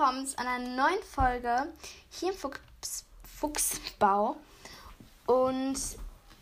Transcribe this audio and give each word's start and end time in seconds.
willkommen 0.00 0.26
zu 0.26 0.38
einer 0.38 0.58
neuen 0.58 1.02
Folge 1.02 1.70
hier 2.08 2.32
im 2.32 2.38
Fuchs 2.38 3.04
Fuchsbau. 3.38 4.36
Und 5.26 5.78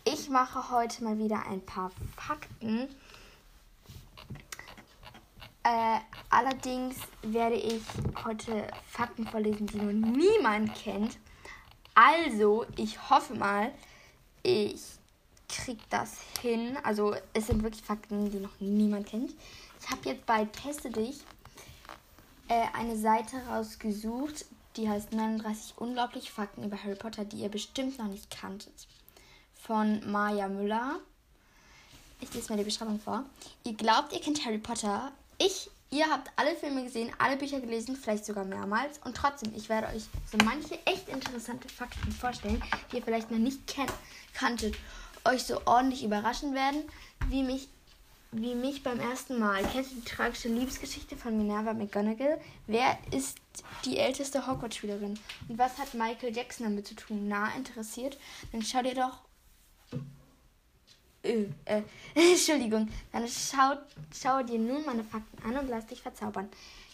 ich 0.05 0.29
mache 0.29 0.71
heute 0.71 1.03
mal 1.03 1.17
wieder 1.17 1.45
ein 1.45 1.59
paar 1.65 1.91
Fakten. 2.15 2.87
Äh, 5.63 5.99
allerdings 6.29 6.95
werde 7.21 7.55
ich 7.55 7.81
heute 8.23 8.65
Fakten 8.87 9.27
vorlesen, 9.27 9.67
die 9.67 9.77
noch 9.77 9.91
niemand 9.91 10.73
kennt. 10.75 11.17
Also, 11.95 12.65
ich 12.77 13.09
hoffe 13.09 13.35
mal, 13.35 13.73
ich 14.41 14.81
kriege 15.49 15.83
das 15.89 16.15
hin. 16.41 16.77
Also, 16.83 17.13
es 17.33 17.47
sind 17.47 17.61
wirklich 17.61 17.83
Fakten, 17.83 18.31
die 18.31 18.39
noch 18.39 18.57
niemand 18.61 19.07
kennt. 19.07 19.33
Ich 19.81 19.89
habe 19.91 20.07
jetzt 20.07 20.25
bei 20.25 20.45
Teste 20.45 20.89
dich 20.89 21.25
äh, 22.49 22.65
eine 22.73 22.97
Seite 22.97 23.37
rausgesucht, 23.47 24.45
die 24.75 24.89
heißt 24.89 25.13
39 25.13 25.75
unglaubliche 25.77 26.31
Fakten 26.31 26.63
über 26.63 26.83
Harry 26.83 26.95
Potter, 26.95 27.23
die 27.23 27.37
ihr 27.37 27.49
bestimmt 27.49 27.97
noch 27.97 28.07
nicht 28.07 28.29
kanntet. 28.29 28.87
Von 29.53 30.01
Maja 30.11 30.47
Müller. 30.47 30.99
Ich 32.21 32.33
lese 32.33 32.49
mal 32.49 32.57
die 32.57 32.65
Beschreibung 32.65 32.99
vor. 32.99 33.23
Ihr 33.63 33.73
glaubt, 33.73 34.13
ihr 34.13 34.19
kennt 34.19 34.43
Harry 34.45 34.57
Potter. 34.57 35.11
Ich, 35.37 35.69
ihr 35.89 36.09
habt 36.09 36.29
alle 36.35 36.55
Filme 36.55 36.83
gesehen, 36.83 37.11
alle 37.17 37.37
Bücher 37.37 37.59
gelesen, 37.61 37.95
vielleicht 37.95 38.25
sogar 38.25 38.45
mehrmals. 38.45 38.99
Und 39.05 39.15
trotzdem, 39.15 39.53
ich 39.55 39.69
werde 39.69 39.87
euch 39.87 40.03
so 40.29 40.37
manche 40.43 40.77
echt 40.85 41.07
interessante 41.07 41.69
Fakten 41.69 42.11
vorstellen, 42.11 42.61
die 42.91 42.97
ihr 42.97 43.03
vielleicht 43.03 43.31
noch 43.31 43.37
nicht 43.37 43.59
kanntet, 44.33 44.75
euch 45.23 45.43
so 45.43 45.61
ordentlich 45.65 46.03
überraschen 46.03 46.53
werden, 46.53 46.83
wie 47.27 47.43
mich 47.43 47.69
wie 48.31 48.53
mich 48.53 48.83
beim 48.83 48.99
ersten 48.99 49.39
Mal. 49.39 49.63
Kennst 49.71 49.91
du 49.91 49.95
die 49.95 50.05
tragische 50.05 50.49
Liebesgeschichte 50.49 51.17
von 51.17 51.37
Minerva 51.37 51.73
McGonagall? 51.73 52.39
Wer 52.67 52.97
ist 53.11 53.37
die 53.85 53.97
älteste 53.97 54.45
Hogwarts-Schülerin? 54.45 55.19
Und 55.47 55.57
was 55.57 55.77
hat 55.77 55.93
Michael 55.93 56.35
Jackson 56.35 56.65
damit 56.65 56.87
zu 56.87 56.95
tun? 56.95 57.27
Na, 57.27 57.51
interessiert? 57.55 58.17
Dann 58.51 58.61
schau 58.61 58.83
dir 58.83 58.93
doch. 58.93 59.21
Äh, 61.23 61.47
äh, 61.65 61.81
Entschuldigung. 62.15 62.87
Dann 63.11 63.27
schau, 63.27 63.75
schau 64.13 64.43
dir 64.43 64.59
nun 64.59 64.85
meine 64.85 65.03
Fakten 65.03 65.43
an 65.43 65.57
und 65.57 65.69
lass 65.69 65.87
dich 65.87 66.01
verzaubern. 66.01 66.49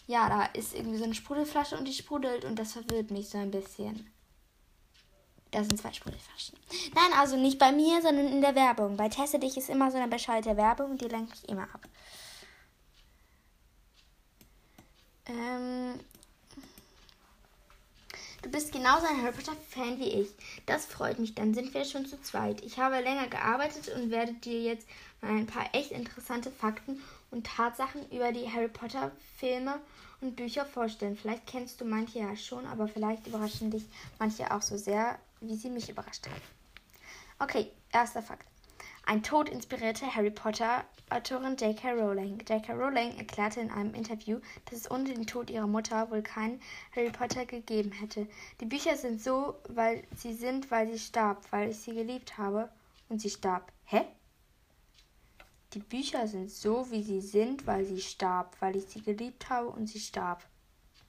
Ja, 0.06 0.28
da 0.28 0.44
ist 0.58 0.74
irgendwie 0.74 0.98
so 0.98 1.04
eine 1.04 1.14
Sprudelflasche 1.14 1.76
und 1.76 1.86
die 1.86 1.92
sprudelt 1.92 2.44
und 2.44 2.58
das 2.58 2.72
verwirrt 2.72 3.10
mich 3.10 3.28
so 3.28 3.38
ein 3.38 3.50
bisschen. 3.50 4.08
Das 5.56 5.68
sind 5.68 5.80
zwei 5.80 5.90
Sprudelflaschen. 5.90 6.58
Nein, 6.94 7.18
also 7.18 7.38
nicht 7.38 7.58
bei 7.58 7.72
mir, 7.72 8.02
sondern 8.02 8.28
in 8.28 8.42
der 8.42 8.54
Werbung. 8.54 8.98
Bei 8.98 9.08
Teste 9.08 9.38
dich 9.38 9.56
ist 9.56 9.70
immer 9.70 9.90
so 9.90 9.96
eine 9.96 10.06
bescheuerte 10.06 10.54
Werbung 10.58 10.98
die 10.98 11.06
lenkt 11.08 11.30
mich 11.30 11.48
immer 11.48 11.62
ab. 11.62 11.80
Ähm, 15.24 15.98
du 18.42 18.50
bist 18.50 18.70
genauso 18.70 19.06
ein 19.06 19.22
Harry 19.22 19.32
Potter-Fan 19.32 19.98
wie 19.98 20.10
ich. 20.20 20.28
Das 20.66 20.84
freut 20.84 21.18
mich, 21.18 21.34
dann 21.34 21.54
sind 21.54 21.72
wir 21.72 21.86
schon 21.86 22.04
zu 22.04 22.20
zweit. 22.20 22.60
Ich 22.60 22.78
habe 22.78 23.00
länger 23.00 23.28
gearbeitet 23.28 23.88
und 23.96 24.10
werde 24.10 24.34
dir 24.34 24.60
jetzt 24.60 24.86
mal 25.22 25.30
ein 25.30 25.46
paar 25.46 25.74
echt 25.74 25.90
interessante 25.90 26.50
Fakten 26.50 27.02
und 27.30 27.46
Tatsachen 27.46 28.06
über 28.10 28.30
die 28.30 28.52
Harry 28.52 28.68
Potter-Filme 28.68 29.80
und 30.20 30.36
Bücher 30.36 30.66
vorstellen. 30.66 31.16
Vielleicht 31.16 31.46
kennst 31.46 31.80
du 31.80 31.86
manche 31.86 32.18
ja 32.18 32.36
schon, 32.36 32.66
aber 32.66 32.88
vielleicht 32.88 33.26
überraschen 33.26 33.70
dich 33.70 33.86
manche 34.18 34.54
auch 34.54 34.60
so 34.60 34.76
sehr, 34.76 35.18
wie 35.40 35.56
sie 35.56 35.70
mich 35.70 35.88
überrascht 35.88 36.26
hat. 36.26 36.42
Okay, 37.38 37.70
erster 37.92 38.22
Fakt. 38.22 38.46
Ein 39.08 39.22
Tod 39.22 39.48
inspirierte 39.48 40.12
Harry 40.16 40.32
Potter-Autorin 40.32 41.56
J.K. 41.56 41.92
Rowling. 41.92 42.40
J.K. 42.40 42.72
Rowling 42.72 43.16
erklärte 43.16 43.60
in 43.60 43.70
einem 43.70 43.94
Interview, 43.94 44.40
dass 44.64 44.80
es 44.80 44.90
ohne 44.90 45.04
den 45.04 45.26
Tod 45.26 45.48
ihrer 45.48 45.68
Mutter 45.68 46.10
wohl 46.10 46.22
keinen 46.22 46.60
Harry 46.94 47.10
Potter 47.10 47.46
gegeben 47.46 47.92
hätte. 47.92 48.26
Die 48.60 48.64
Bücher 48.64 48.96
sind 48.96 49.22
so, 49.22 49.54
weil 49.68 50.02
sie 50.16 50.32
sind, 50.32 50.72
weil 50.72 50.90
sie 50.90 50.98
starb, 50.98 51.46
weil 51.52 51.70
ich 51.70 51.78
sie 51.78 51.94
geliebt 51.94 52.36
habe 52.36 52.68
und 53.08 53.20
sie 53.20 53.30
starb. 53.30 53.70
Hä? 53.84 54.06
Die 55.72 55.78
Bücher 55.78 56.26
sind 56.26 56.50
so, 56.50 56.90
wie 56.90 57.04
sie 57.04 57.20
sind, 57.20 57.64
weil 57.64 57.84
sie 57.84 58.00
starb, 58.00 58.56
weil 58.60 58.74
ich 58.74 58.86
sie 58.86 59.02
geliebt 59.02 59.48
habe 59.50 59.68
und 59.68 59.86
sie 59.86 60.00
starb. 60.00 60.42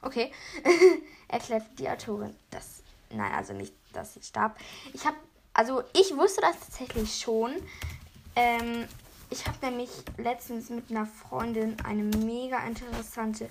Okay, 0.03 0.31
erklärte 1.27 1.69
die 1.79 1.89
Autorin. 1.89 2.35
Das, 2.51 2.83
nein, 3.09 3.31
also 3.31 3.53
nicht 3.53 3.73
dass 3.93 4.13
sie 4.13 4.23
starb. 4.23 4.57
Ich 4.93 5.05
habe, 5.05 5.17
also 5.53 5.83
ich 5.93 6.15
wusste 6.15 6.41
das 6.41 6.59
tatsächlich 6.59 7.15
schon. 7.17 7.55
Ähm, 8.35 8.87
ich 9.29 9.45
habe 9.45 9.57
nämlich 9.65 9.89
letztens 10.17 10.69
mit 10.69 10.89
einer 10.89 11.05
Freundin 11.05 11.77
eine 11.81 12.03
mega 12.03 12.65
interessante 12.65 13.49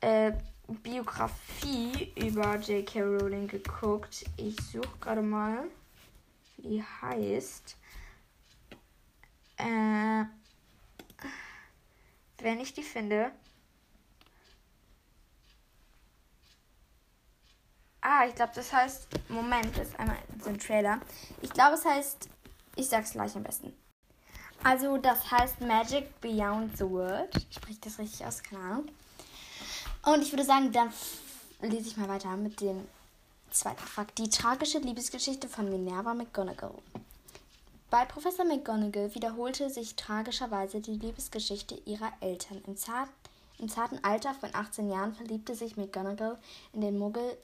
äh, 0.00 0.32
Biografie 0.66 2.12
über 2.16 2.56
J.K. 2.56 3.00
Rowling 3.00 3.48
geguckt. 3.48 4.24
Ich 4.36 4.56
suche 4.56 4.98
gerade 5.00 5.22
mal, 5.22 5.64
wie 6.56 6.68
die 6.68 6.82
heißt. 6.82 7.76
Äh, 9.56 10.24
wenn 12.38 12.60
ich 12.60 12.74
die 12.74 12.82
finde, 12.82 13.30
Ah, 18.06 18.26
ich 18.28 18.34
glaube, 18.34 18.52
das 18.54 18.70
heißt. 18.70 19.08
Moment, 19.30 19.76
das 19.78 19.88
ist 19.88 19.98
einmal 19.98 20.18
so 20.42 20.50
ein 20.50 20.58
Trailer. 20.58 21.00
Ich 21.40 21.50
glaube, 21.50 21.74
es 21.74 21.86
heißt. 21.86 22.28
Ich 22.76 22.86
sag's 22.86 23.12
gleich 23.12 23.34
am 23.34 23.42
besten. 23.42 23.72
Also, 24.62 24.98
das 24.98 25.30
heißt 25.30 25.62
Magic 25.62 26.20
Beyond 26.20 26.76
the 26.76 26.84
World. 26.84 27.30
Spricht 27.50 27.86
das 27.86 27.98
richtig 27.98 28.26
aus? 28.26 28.42
Keine 28.42 28.62
Ahnung. 28.62 28.88
Und 30.04 30.20
ich 30.20 30.30
würde 30.32 30.44
sagen, 30.44 30.70
dann 30.70 30.92
lese 31.62 31.88
ich 31.88 31.96
mal 31.96 32.08
weiter 32.08 32.36
mit 32.36 32.60
dem 32.60 32.86
zweiten 33.50 33.82
Fakt. 33.82 34.18
Die 34.18 34.28
tragische 34.28 34.80
Liebesgeschichte 34.80 35.48
von 35.48 35.70
Minerva 35.70 36.12
McGonagall. 36.12 36.74
Bei 37.88 38.04
Professor 38.04 38.44
McGonagall 38.44 39.14
wiederholte 39.14 39.70
sich 39.70 39.96
tragischerweise 39.96 40.80
die 40.82 40.98
Liebesgeschichte 40.98 41.80
ihrer 41.86 42.12
Eltern. 42.20 42.62
Im 42.66 42.76
zarten 42.76 43.12
im 43.64 43.70
zarten 43.70 44.04
Alter 44.04 44.34
von 44.34 44.54
18 44.54 44.90
Jahren 44.90 45.14
verliebte 45.14 45.54
sich 45.54 45.78
McGonagall 45.78 46.36
in 46.74 46.82
den 46.82 46.98
Muggel 46.98 47.34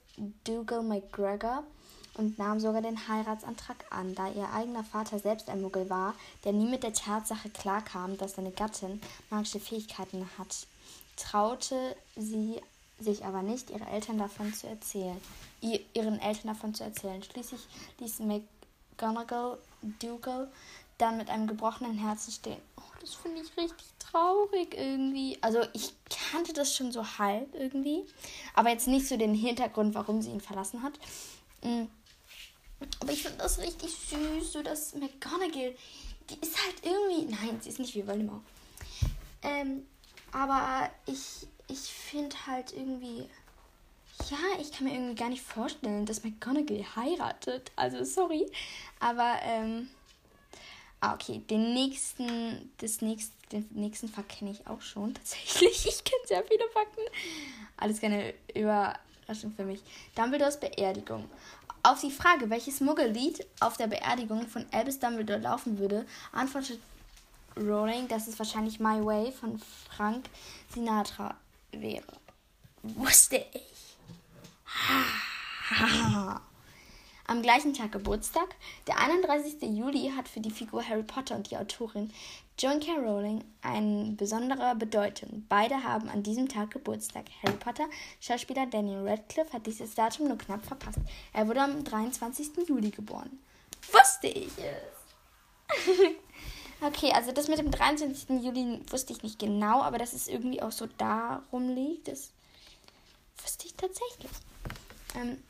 Dougal 0.44 0.82
McGregor 0.82 1.64
und 2.12 2.38
nahm 2.38 2.60
sogar 2.60 2.82
den 2.82 3.08
Heiratsantrag 3.08 3.86
an, 3.88 4.14
da 4.14 4.28
ihr 4.28 4.52
eigener 4.52 4.84
Vater 4.84 5.18
selbst 5.18 5.48
ein 5.48 5.62
Muggel 5.62 5.88
war, 5.88 6.12
der 6.44 6.52
nie 6.52 6.68
mit 6.68 6.82
der 6.82 6.92
Tatsache 6.92 7.48
klarkam, 7.48 8.18
dass 8.18 8.34
seine 8.34 8.50
Gattin 8.50 9.00
magische 9.30 9.60
Fähigkeiten 9.60 10.28
hat. 10.36 10.66
Traute 11.16 11.96
sie 12.16 12.60
sich 12.98 13.24
aber 13.24 13.40
nicht, 13.40 13.70
ihre 13.70 13.86
Eltern 13.86 14.18
davon 14.18 14.52
zu 14.52 14.66
erzählen, 14.66 15.18
ihren 15.62 16.20
Eltern 16.20 16.48
davon 16.48 16.74
zu 16.74 16.84
erzählen. 16.84 17.22
Schließlich 17.22 17.66
ließ 17.98 18.20
McGonagall 18.20 19.56
Dougal 20.00 20.52
dann 20.98 21.16
mit 21.16 21.30
einem 21.30 21.46
gebrochenen 21.46 21.96
Herzen 21.96 22.30
stehen. 22.30 22.60
Das 23.00 23.14
finde 23.14 23.40
ich 23.40 23.56
richtig 23.56 23.86
traurig 23.98 24.74
irgendwie. 24.76 25.38
Also 25.40 25.62
ich 25.72 25.94
kannte 26.30 26.52
das 26.52 26.74
schon 26.74 26.92
so 26.92 27.04
halb 27.18 27.54
irgendwie, 27.54 28.04
aber 28.54 28.70
jetzt 28.70 28.88
nicht 28.88 29.08
so 29.08 29.16
den 29.16 29.34
Hintergrund, 29.34 29.94
warum 29.94 30.22
sie 30.22 30.30
ihn 30.30 30.40
verlassen 30.40 30.82
hat. 30.82 30.92
Mm. 31.62 31.86
Aber 33.00 33.12
ich 33.12 33.22
finde 33.22 33.38
das 33.38 33.58
richtig 33.58 33.90
süß, 33.90 34.52
so 34.52 34.62
dass 34.62 34.94
McGonagall, 34.94 35.74
die 36.30 36.38
ist 36.40 36.56
halt 36.64 36.76
irgendwie, 36.82 37.34
nein, 37.34 37.60
sie 37.60 37.68
ist 37.68 37.78
nicht 37.78 37.94
wie 37.94 38.06
Voldemort. 38.06 38.42
Ähm, 39.42 39.86
aber 40.32 40.90
ich, 41.06 41.46
ich 41.68 41.78
finde 41.78 42.34
halt 42.46 42.72
irgendwie, 42.72 43.28
ja, 44.30 44.60
ich 44.60 44.72
kann 44.72 44.86
mir 44.86 44.94
irgendwie 44.94 45.14
gar 45.14 45.28
nicht 45.28 45.42
vorstellen, 45.42 46.06
dass 46.06 46.24
McGonagall 46.24 46.84
heiratet. 46.96 47.72
Also 47.76 48.04
sorry, 48.04 48.50
aber 48.98 49.38
ähm, 49.42 49.88
Ah, 51.00 51.14
okay. 51.14 51.38
Den 51.48 51.72
nächsten, 51.72 52.70
das 52.78 53.00
nächste, 53.00 53.34
den 53.52 53.66
nächsten 53.72 54.08
Fakt 54.08 54.28
kenne 54.38 54.50
ich 54.50 54.66
auch 54.66 54.82
schon 54.82 55.14
tatsächlich. 55.14 55.86
Ich 55.86 56.04
kenne 56.04 56.22
sehr 56.26 56.44
viele 56.44 56.68
Fakten. 56.72 57.00
Alles 57.76 58.00
keine 58.00 58.34
Überraschung 58.54 59.52
für 59.56 59.64
mich. 59.64 59.80
Dumbledores 60.14 60.60
Beerdigung. 60.60 61.28
Auf 61.82 62.00
die 62.02 62.10
Frage, 62.10 62.50
welches 62.50 62.80
Muggellied 62.80 63.46
auf 63.60 63.78
der 63.78 63.86
Beerdigung 63.86 64.46
von 64.46 64.66
Albus 64.70 64.98
Dumbledore 64.98 65.38
laufen 65.38 65.78
würde, 65.78 66.06
antwortet 66.32 66.78
Rowling, 67.56 68.06
dass 68.08 68.28
es 68.28 68.38
wahrscheinlich 68.38 68.78
My 68.78 69.02
Way 69.04 69.32
von 69.32 69.58
Frank 69.88 70.26
Sinatra 70.74 71.34
wäre. 71.72 72.04
Wusste 72.82 73.44
ich. 73.52 73.96
Am 77.30 77.42
gleichen 77.42 77.72
Tag 77.72 77.92
Geburtstag. 77.92 78.56
Der 78.88 78.98
31. 78.98 79.62
Juli 79.62 80.10
hat 80.16 80.28
für 80.28 80.40
die 80.40 80.50
Figur 80.50 80.86
Harry 80.86 81.04
Potter 81.04 81.36
und 81.36 81.48
die 81.48 81.56
Autorin 81.56 82.12
Joan 82.58 82.80
K. 82.80 82.94
Rowling 82.94 83.44
eine 83.62 84.10
besondere 84.16 84.74
Bedeutung. 84.74 85.46
Beide 85.48 85.84
haben 85.84 86.08
an 86.08 86.24
diesem 86.24 86.48
Tag 86.48 86.72
Geburtstag. 86.72 87.26
Harry 87.44 87.56
Potter, 87.56 87.84
Schauspieler 88.20 88.66
Daniel 88.66 89.08
Radcliffe, 89.08 89.52
hat 89.52 89.64
dieses 89.64 89.94
Datum 89.94 90.26
nur 90.26 90.38
knapp 90.38 90.66
verpasst. 90.66 90.98
Er 91.32 91.46
wurde 91.46 91.62
am 91.62 91.84
23. 91.84 92.68
Juli 92.68 92.90
geboren. 92.90 93.38
Wusste 93.92 94.26
ich 94.26 94.50
es! 94.58 95.86
okay, 96.80 97.12
also 97.12 97.30
das 97.30 97.46
mit 97.46 97.58
dem 97.58 97.70
23. 97.70 98.42
Juli 98.42 98.80
wusste 98.90 99.12
ich 99.12 99.22
nicht 99.22 99.38
genau, 99.38 99.82
aber 99.82 99.98
dass 99.98 100.14
es 100.14 100.26
irgendwie 100.26 100.60
auch 100.60 100.72
so 100.72 100.88
darum 100.98 101.68
liegt, 101.68 102.08
das 102.08 102.32
wusste 103.40 103.66
ich 103.68 103.74
tatsächlich. 103.74 104.32
Ähm, 105.14 105.40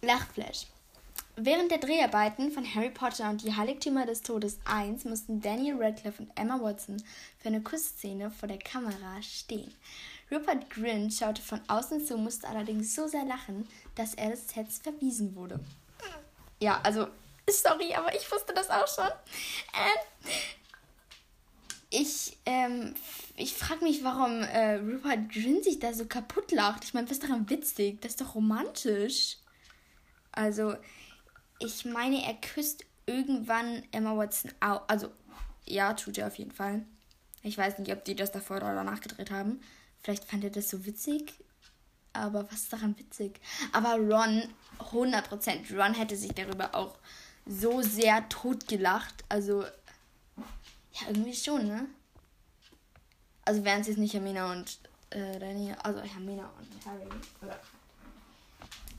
Lachflash. 0.00 0.66
Während 1.38 1.70
der 1.70 1.78
Dreharbeiten 1.78 2.50
von 2.50 2.64
Harry 2.74 2.88
Potter 2.88 3.28
und 3.28 3.42
die 3.42 3.54
Heiligtümer 3.54 4.06
des 4.06 4.22
Todes 4.22 4.58
1 4.64 5.04
mussten 5.04 5.42
Daniel 5.42 5.76
Radcliffe 5.78 6.22
und 6.22 6.30
Emma 6.34 6.58
Watson 6.62 6.96
für 7.38 7.48
eine 7.48 7.60
Kussszene 7.60 8.30
vor 8.30 8.48
der 8.48 8.58
Kamera 8.58 9.20
stehen. 9.20 9.74
Rupert 10.32 10.70
Grint 10.70 11.12
schaute 11.12 11.42
von 11.42 11.60
außen 11.68 12.06
zu, 12.06 12.16
musste 12.16 12.48
allerdings 12.48 12.94
so 12.94 13.06
sehr 13.06 13.26
lachen, 13.26 13.68
dass 13.96 14.14
er 14.14 14.30
des 14.30 14.48
Sets 14.48 14.78
verwiesen 14.78 15.36
wurde. 15.36 15.60
Ja, 16.58 16.80
also, 16.82 17.08
sorry, 17.46 17.94
aber 17.94 18.14
ich 18.16 18.32
wusste 18.32 18.54
das 18.54 18.70
auch 18.70 18.88
schon. 18.88 19.10
Ähm, 19.74 20.40
ich, 21.90 22.38
ähm, 22.46 22.94
ich 23.36 23.52
frage 23.52 23.84
mich, 23.84 24.02
warum 24.02 24.40
äh, 24.40 24.76
Rupert 24.76 25.30
Grint 25.30 25.64
sich 25.64 25.80
da 25.80 25.92
so 25.92 26.06
kaputt 26.06 26.50
lacht. 26.50 26.84
Ich 26.84 26.94
meine, 26.94 27.06
was 27.06 27.18
ist 27.18 27.24
daran 27.24 27.50
witzig? 27.50 28.00
Das 28.00 28.12
ist 28.12 28.22
doch 28.22 28.34
romantisch. 28.34 29.36
Also, 30.32 30.76
ich 31.58 31.84
meine, 31.84 32.24
er 32.24 32.34
küsst 32.34 32.84
irgendwann 33.06 33.82
Emma 33.92 34.16
Watson 34.16 34.52
auch. 34.60 34.82
Also, 34.88 35.10
ja, 35.64 35.94
tut 35.94 36.18
er 36.18 36.26
auf 36.26 36.36
jeden 36.36 36.52
Fall. 36.52 36.84
Ich 37.42 37.56
weiß 37.56 37.78
nicht, 37.78 37.92
ob 37.92 38.04
die 38.04 38.16
das 38.16 38.32
davor 38.32 38.56
oder 38.56 38.74
danach 38.74 39.00
gedreht 39.00 39.30
haben. 39.30 39.60
Vielleicht 40.02 40.24
fand 40.24 40.44
er 40.44 40.50
das 40.50 40.68
so 40.68 40.84
witzig. 40.84 41.34
Aber 42.12 42.44
was 42.50 42.62
ist 42.62 42.72
daran 42.72 42.98
witzig? 42.98 43.40
Aber 43.72 43.96
Ron, 43.96 44.42
100%. 44.78 45.76
Ron 45.76 45.94
hätte 45.94 46.16
sich 46.16 46.32
darüber 46.32 46.74
auch 46.74 46.98
so 47.46 47.82
sehr 47.82 48.28
totgelacht. 48.28 49.24
Also, 49.28 49.62
ja, 49.62 51.08
irgendwie 51.08 51.34
schon, 51.34 51.66
ne? 51.66 51.86
Also 53.44 53.64
wären 53.64 53.82
es 53.82 53.86
jetzt 53.86 53.98
nicht 53.98 54.14
Hermina 54.14 54.50
und 54.50 54.78
äh, 55.10 55.38
Danny, 55.38 55.72
also 55.82 56.00
Hermina 56.00 56.50
und 56.58 56.86
Harry. 56.86 57.06
Oder 57.40 57.60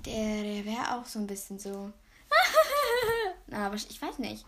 der, 0.06 0.44
der 0.44 0.66
wäre 0.66 0.96
auch 0.96 1.06
so 1.06 1.20
ein 1.20 1.28
bisschen 1.28 1.60
so. 1.60 1.92
Na, 3.48 3.68
aber 3.68 3.76
ich 3.76 4.02
weiß 4.02 4.20
nicht. 4.20 4.46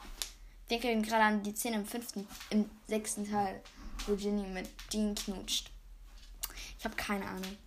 Ich 0.68 0.68
denke 0.82 1.02
gerade 1.08 1.24
an 1.24 1.44
die 1.44 1.56
Szene 1.56 1.78
im 1.78 1.86
fünften, 1.86 2.28
im 2.50 2.70
sechsten 2.88 3.30
Teil, 3.30 3.62
wo 4.06 4.16
Ginny 4.16 4.48
mit 4.48 4.70
Dean 4.94 5.16
knutscht. 5.16 5.72
Ich 6.78 6.86
habe 6.86 6.96
keine 6.96 7.26
Ahnung. 7.26 7.58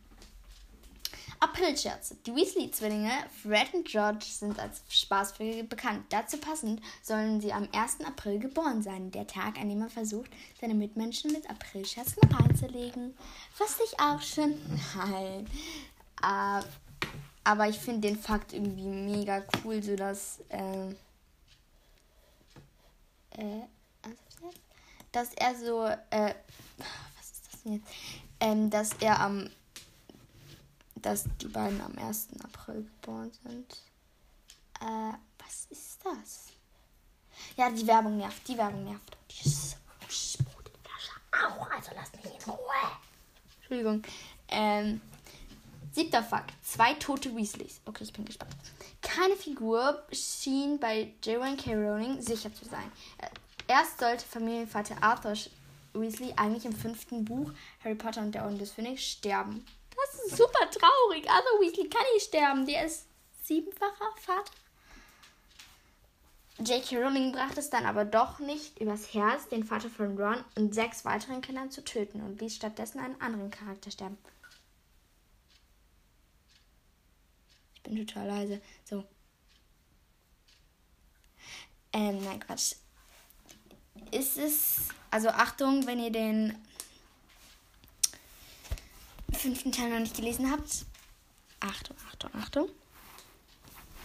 Aprilscherze. 1.42 2.16
Die 2.24 2.34
Weasley-Zwillinge 2.34 3.10
Fred 3.42 3.74
und 3.74 3.88
George 3.88 4.26
sind 4.28 4.60
als 4.60 4.80
Spaßvögel 4.88 5.64
bekannt. 5.64 6.04
Dazu 6.10 6.38
passend 6.38 6.80
sollen 7.02 7.40
sie 7.40 7.52
am 7.52 7.68
1. 7.72 8.04
April 8.06 8.38
geboren 8.38 8.80
sein, 8.80 9.10
der 9.10 9.26
Tag, 9.26 9.58
an 9.58 9.68
dem 9.68 9.82
er 9.82 9.88
versucht, 9.88 10.30
seine 10.60 10.74
Mitmenschen 10.74 11.32
mit 11.32 11.50
Aprilscherzen 11.50 12.22
reinzulegen. 12.32 13.16
Wusste 13.58 13.82
ich 13.84 13.98
auch 13.98 14.22
schon? 14.22 14.54
Nein. 14.96 15.48
Uh, 16.24 16.62
aber 17.42 17.68
ich 17.68 17.78
finde 17.78 18.08
den 18.08 18.18
Fakt 18.18 18.52
irgendwie 18.52 18.86
mega 18.86 19.42
cool, 19.64 19.82
so 19.82 19.96
dass 19.96 20.38
äh, 20.48 20.94
äh, 23.38 23.62
dass 25.12 25.32
er 25.34 25.54
so 25.56 25.84
äh, 25.84 26.34
was 27.18 27.30
ist 27.30 27.52
das 27.52 27.62
denn 27.62 27.72
jetzt? 27.74 27.88
Ähm, 28.40 28.70
dass 28.70 28.92
er 29.00 29.20
am 29.20 29.50
dass 30.96 31.24
die 31.40 31.48
beiden 31.48 31.80
am 31.80 31.98
1. 31.98 32.28
April 32.44 32.84
geboren 32.84 33.32
sind. 33.42 33.72
Äh, 34.80 35.12
was 35.38 35.66
ist 35.70 35.98
das? 36.04 36.52
Ja, 37.56 37.70
die 37.70 37.86
Werbung 37.86 38.16
nervt. 38.16 38.46
Die 38.48 38.56
Werbung 38.56 38.84
nervt. 38.84 39.16
Die 39.30 39.48
Sprudflasche 40.08 41.12
auch. 41.32 41.70
Also 41.70 41.90
lass 41.94 42.12
mich 42.12 42.24
in 42.24 42.52
Ruhe. 42.52 42.58
Entschuldigung. 43.58 44.02
Ähm, 44.48 45.00
siebter 45.92 46.22
Fakt. 46.22 46.52
Zwei 46.64 46.94
tote 46.94 47.34
Weasleys. 47.34 47.80
Okay, 47.84 48.04
ich 48.04 48.12
bin 48.12 48.24
gespannt. 48.24 48.54
Keine 49.02 49.36
Figur 49.36 50.02
schien 50.12 50.78
bei 50.78 51.12
J.Y.K. 51.24 51.74
Rowling 51.74 52.20
sicher 52.22 52.54
zu 52.54 52.64
sein. 52.64 52.90
Äh, 53.18 53.26
erst 53.68 53.98
sollte 53.98 54.24
Familienvater 54.24 54.96
Arthur 55.02 55.34
Weasley 55.92 56.32
eigentlich 56.36 56.64
im 56.64 56.74
fünften 56.74 57.24
Buch 57.24 57.50
Harry 57.84 57.94
Potter 57.94 58.22
und 58.22 58.32
der 58.32 58.44
Orden 58.44 58.58
des 58.58 58.72
Phönix 58.72 59.02
sterben. 59.02 59.66
Das 59.94 60.24
ist 60.24 60.36
super 60.36 60.70
traurig. 60.70 61.28
Arthur 61.28 61.60
Weasley 61.60 61.88
kann 61.88 62.06
nicht 62.14 62.26
sterben. 62.26 62.66
Der 62.66 62.86
ist 62.86 63.06
siebenfacher 63.42 64.14
Vater. 64.16 64.50
J.K. 66.58 66.96
Rowling 66.96 67.32
brachte 67.32 67.60
es 67.60 67.70
dann 67.70 67.86
aber 67.86 68.04
doch 68.04 68.38
nicht 68.38 68.78
übers 68.78 69.12
Herz, 69.12 69.48
den 69.48 69.64
Vater 69.64 69.88
von 69.88 70.16
Ron 70.16 70.44
und 70.56 70.74
sechs 70.74 71.04
weiteren 71.04 71.40
Kindern 71.40 71.70
zu 71.70 71.82
töten 71.82 72.20
und 72.20 72.40
ließ 72.40 72.54
stattdessen 72.54 73.00
einen 73.00 73.20
anderen 73.20 73.50
Charakter 73.50 73.90
sterben. 73.90 74.16
Ich 77.84 77.90
bin 77.90 78.06
total 78.06 78.26
leise. 78.28 78.60
So. 78.84 79.04
Ähm, 81.92 82.22
nein, 82.24 82.40
Quatsch. 82.40 82.74
Ist 84.10 84.38
es. 84.38 84.88
Also 85.10 85.28
Achtung, 85.28 85.86
wenn 85.86 85.98
ihr 85.98 86.10
den 86.10 86.56
fünften 89.32 89.72
Teil 89.72 89.90
noch 89.90 89.98
nicht 89.98 90.16
gelesen 90.16 90.50
habt, 90.50 90.86
Achtung, 91.60 91.96
Achtung, 92.08 92.30
Achtung. 92.34 92.68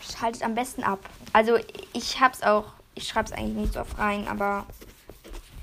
Schaltet 0.01 0.43
am 0.43 0.55
besten 0.55 0.83
ab. 0.83 1.07
Also 1.33 1.57
ich 1.93 2.19
hab's 2.19 2.41
auch, 2.41 2.73
ich 2.95 3.07
schreib's 3.07 3.31
eigentlich 3.31 3.55
nicht 3.55 3.73
so 3.73 3.81
oft 3.81 3.97
rein, 3.97 4.27
aber 4.27 4.65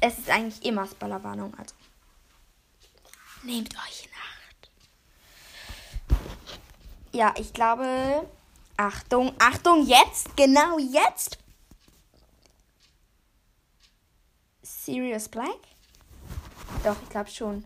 es 0.00 0.18
ist 0.18 0.30
eigentlich 0.30 0.64
immer 0.64 0.86
Spoilerwarnung. 0.86 1.54
Also 1.58 1.74
nehmt 3.42 3.74
euch 3.76 4.04
in 4.06 4.13
Ja, 7.14 7.32
ich 7.38 7.52
glaube. 7.52 8.28
Achtung, 8.76 9.32
Achtung, 9.38 9.86
jetzt, 9.86 10.36
genau 10.36 10.80
jetzt. 10.80 11.38
Sirius 14.62 15.28
Black? 15.28 15.60
Doch, 16.82 16.96
ich 17.00 17.08
glaube 17.08 17.30
schon. 17.30 17.64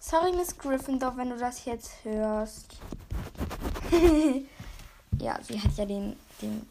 Sorry, 0.00 0.32
Miss 0.32 0.58
Gryffindor, 0.58 1.16
wenn 1.16 1.30
du 1.30 1.36
das 1.36 1.64
jetzt 1.64 1.92
hörst. 2.02 2.66
ja, 5.20 5.40
sie 5.42 5.62
hat 5.62 5.76
ja 5.76 5.86
den, 5.86 6.18
den 6.42 6.68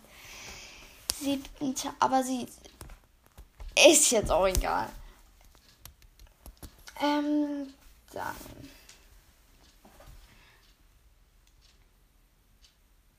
siebten 1.17 1.75
Tag, 1.75 1.93
aber 2.01 2.24
sie 2.24 2.46
ist 3.89 4.12
jetzt 4.12 4.31
auch 4.31 4.48
egal. 4.48 4.89
Ähm, 7.01 7.74
dann. 8.12 8.64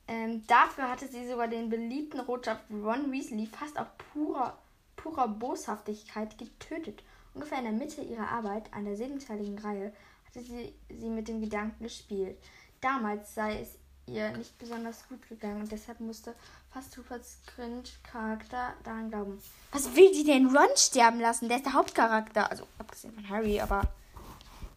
Ähm, 0.09 0.47
dafür 0.47 0.89
hatte 0.89 1.09
sie 1.09 1.29
sogar 1.29 1.49
den 1.49 1.69
beliebten 1.69 2.21
Rotschaft 2.21 2.63
Ron 2.71 3.11
Weasley 3.11 3.47
fast 3.47 3.79
auf 3.79 3.89
purer, 4.13 4.57
purer 4.95 5.29
Boshaftigkeit 5.29 6.39
getötet. 6.39 7.03
Ungefähr 7.35 7.59
in 7.59 7.65
der 7.65 7.73
Mitte 7.73 8.03
ihrer 8.03 8.29
Arbeit 8.29 8.73
an 8.73 8.85
der 8.85 8.97
siebenteiligen 8.97 9.59
Reihe 9.59 9.93
hatte 10.27 10.43
sie, 10.43 10.73
sie 10.89 11.09
mit 11.09 11.29
dem 11.29 11.41
Gedanken 11.41 11.85
gespielt. 11.85 12.39
Damals 12.81 13.35
sei 13.35 13.61
es 13.61 13.79
ihr 14.07 14.31
nicht 14.37 14.57
besonders 14.59 15.09
gut 15.09 15.29
gegangen 15.29 15.63
und 15.63 15.73
deshalb 15.73 15.99
musste 15.99 16.35
fast 16.73 16.97
Ruperts 16.97 17.39
Grinch-Charakter 17.55 18.75
daran 18.85 19.11
glauben. 19.11 19.43
Was 19.73 19.95
will 19.97 20.15
sie 20.15 20.25
denn 20.25 20.47
Ron 20.47 20.69
sterben 20.77 21.21
lassen? 21.21 21.49
Der 21.49 21.57
ist 21.59 21.67
der 21.67 21.73
Hauptcharakter. 21.73 22.51
Also 22.51 22.67
abgesehen 22.79 23.15
von 23.15 23.29
Harry, 23.29 23.61
aber 23.61 23.83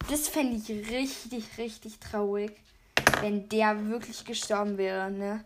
das 0.09 0.27
fände 0.27 0.55
ich 0.55 0.69
richtig, 0.89 1.57
richtig 1.57 1.99
traurig, 1.99 2.51
wenn 3.21 3.49
der 3.49 3.89
wirklich 3.89 4.23
gestorben 4.25 4.77
wäre, 4.77 5.11
ne? 5.11 5.43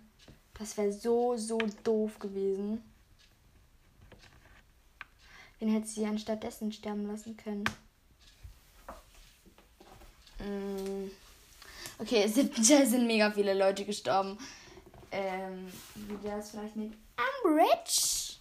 Das 0.60 0.78
wäre 0.78 0.92
so, 0.92 1.36
so 1.36 1.58
doof 1.84 2.20
gewesen. 2.20 2.84
Wen 5.60 5.70
hätte 5.70 5.88
sie 5.88 6.06
anstattdessen 6.06 6.72
sterben 6.72 7.08
lassen 7.08 7.38
können? 7.38 7.64
Mm. 10.40 11.10
Okay, 12.00 12.24
es 12.24 12.36
sind, 12.36 12.56
sind 12.66 13.08
mega 13.08 13.32
viele 13.32 13.54
Leute 13.54 13.86
gestorben. 13.86 14.38
Ähm, 15.12 15.72
wie 15.96 16.24
wäre 16.24 16.40
es 16.40 16.52
vielleicht 16.52 16.76
mit 16.76 16.94
Umbridge? 17.46 18.34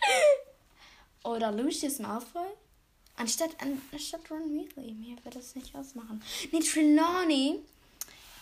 Oder 1.24 1.52
Lucius 1.52 1.98
Malfoy? 1.98 2.48
Anstatt, 3.22 3.50
anstatt 3.92 4.30
Ron 4.30 4.52
Weasley. 4.52 4.92
Mir 4.92 5.16
wird 5.22 5.36
das 5.36 5.54
nicht 5.54 5.74
ausmachen. 5.74 6.22
Nee, 6.50 6.60
Trelawney. 6.60 7.60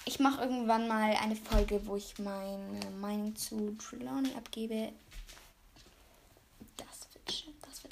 Ich 0.07 0.19
mache 0.19 0.43
irgendwann 0.43 0.89
mal 0.89 1.15
eine 1.17 1.37
Folge, 1.37 1.81
wo 1.87 1.97
ich 1.97 2.19
meine 2.19 2.91
Meinung 2.99 3.37
zu 3.37 3.77
Trelawney 3.79 4.33
abgebe 4.35 4.93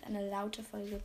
eine 0.08 0.28
laute 0.30 0.62
Folge. 0.62 1.00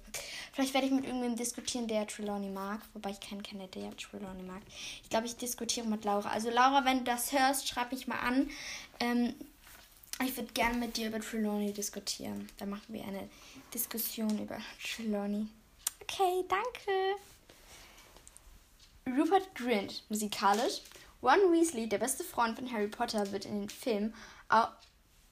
Vielleicht 0.53 0.73
werde 0.73 0.87
ich 0.87 0.93
mit 0.93 1.03
irgendjemandem 1.03 1.37
diskutieren, 1.37 1.87
der 1.87 2.07
Trelawney 2.07 2.49
mag. 2.49 2.81
Wobei 2.93 3.11
ich 3.11 3.19
keinen 3.19 3.43
kenne, 3.43 3.67
der 3.67 3.95
Trelawney 3.97 4.43
mag. 4.43 4.61
Ich 5.03 5.09
glaube, 5.09 5.27
ich 5.27 5.35
diskutiere 5.35 5.87
mit 5.87 6.05
Laura. 6.05 6.29
Also 6.29 6.49
Laura, 6.49 6.85
wenn 6.85 6.99
du 6.99 7.03
das 7.05 7.31
hörst, 7.31 7.67
schreib 7.67 7.91
mich 7.91 8.07
mal 8.07 8.19
an. 8.19 8.49
Ähm, 8.99 9.35
ich 10.23 10.35
würde 10.37 10.53
gerne 10.53 10.77
mit 10.77 10.97
dir 10.97 11.07
über 11.07 11.19
Trelawney 11.19 11.73
diskutieren. 11.73 12.49
Dann 12.57 12.69
machen 12.69 12.85
wir 12.87 13.03
eine 13.03 13.29
Diskussion 13.73 14.39
über 14.39 14.57
Trelawney. 14.83 15.47
Okay, 16.13 16.46
danke. 16.48 17.15
Rupert 19.17 19.55
Grint, 19.55 20.03
musikalisch. 20.10 20.82
Ron 21.24 21.51
Weasley, 21.51 21.89
der 21.89 21.98
beste 21.98 22.24
Freund 22.24 22.55
von 22.55 22.72
Harry 22.72 22.88
Potter, 22.88 23.32
wird 23.32 23.46
in 23.46 23.62
den 23.62 23.70
Film 23.70 24.13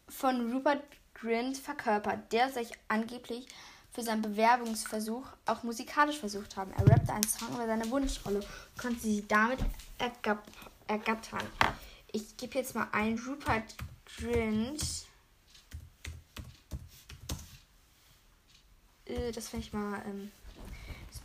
von 0.09 0.51
Rupert 0.51 0.81
Grint 1.13 1.57
verkörpert, 1.57 2.33
der 2.33 2.49
sich 2.49 2.71
angeblich 2.87 3.45
für 3.91 4.01
seinen 4.01 4.23
Bewerbungsversuch 4.23 5.27
auch 5.45 5.61
musikalisch 5.61 6.17
versucht 6.17 6.57
haben. 6.57 6.71
Er 6.71 6.87
rappte 6.87 7.13
einen 7.13 7.27
Song 7.27 7.53
über 7.53 7.67
seine 7.67 7.91
Wunschrolle 7.91 8.39
und 8.39 8.81
konnte 8.81 9.01
sie 9.01 9.27
damit 9.27 9.59
ergattern. 9.99 11.47
Ich 12.11 12.37
gebe 12.37 12.57
jetzt 12.57 12.73
mal 12.73 12.87
ein 12.91 13.19
Rupert 13.19 13.75
Grint. 14.17 15.05
Äh, 19.05 19.31
das 19.31 19.49
finde 19.49 19.65
ich 19.67 19.73
mal 19.73 20.01
ähm, 20.07 20.31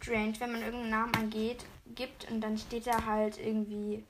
strange, 0.06 0.38
wenn 0.38 0.52
man 0.52 0.62
irgendeinen 0.62 0.90
Namen 0.90 1.14
angeht, 1.16 1.64
gibt 1.94 2.30
und 2.30 2.40
dann 2.40 2.56
steht 2.56 2.86
da 2.86 3.04
halt 3.04 3.38
irgendwie 3.38 4.04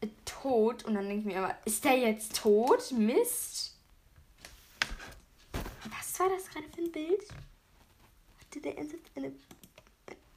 äh, 0.00 0.08
tot 0.24 0.84
und 0.84 0.94
dann 0.94 1.08
denke 1.08 1.20
ich 1.20 1.24
mir 1.24 1.38
immer, 1.38 1.56
ist 1.64 1.84
der 1.84 1.98
jetzt 1.98 2.36
tot? 2.36 2.92
Mist. 2.92 3.76
Was 5.84 6.20
war 6.20 6.28
das 6.28 6.48
gerade 6.48 6.68
für 6.68 6.82
ein 6.82 6.92
Bild? 6.92 7.22
Hatte 8.40 8.60
der 8.60 8.78
ernsthaft 8.78 9.10
eine 9.16 9.32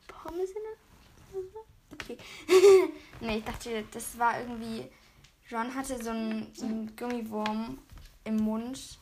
Pommes 0.08 0.50
in 0.50 0.56
der 0.56 1.42
Okay. 1.94 2.18
nee, 3.22 3.38
ich 3.38 3.44
dachte, 3.44 3.86
das 3.92 4.18
war 4.18 4.40
irgendwie. 4.40 4.90
Ron 5.52 5.74
hatte 5.76 6.04
so 6.04 6.10
einen, 6.10 6.54
so 6.56 6.66
einen 6.66 6.96
Gummiwurm 6.96 7.78
im 8.24 8.38
Mund 8.38 8.98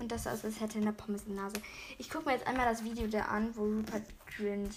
und 0.00 0.10
das 0.10 0.26
aus, 0.26 0.44
als 0.44 0.60
hätte 0.60 0.78
er 0.78 0.82
eine 0.82 0.92
Pommes 0.92 1.24
in 1.26 1.36
der 1.36 1.44
Nase. 1.44 1.56
Ich 1.98 2.10
gucke 2.10 2.26
mir 2.26 2.32
jetzt 2.32 2.46
einmal 2.46 2.66
das 2.66 2.82
Video 2.82 3.06
da 3.06 3.22
an, 3.26 3.54
wo 3.54 3.64
Rupert 3.64 4.04
Grint 4.34 4.74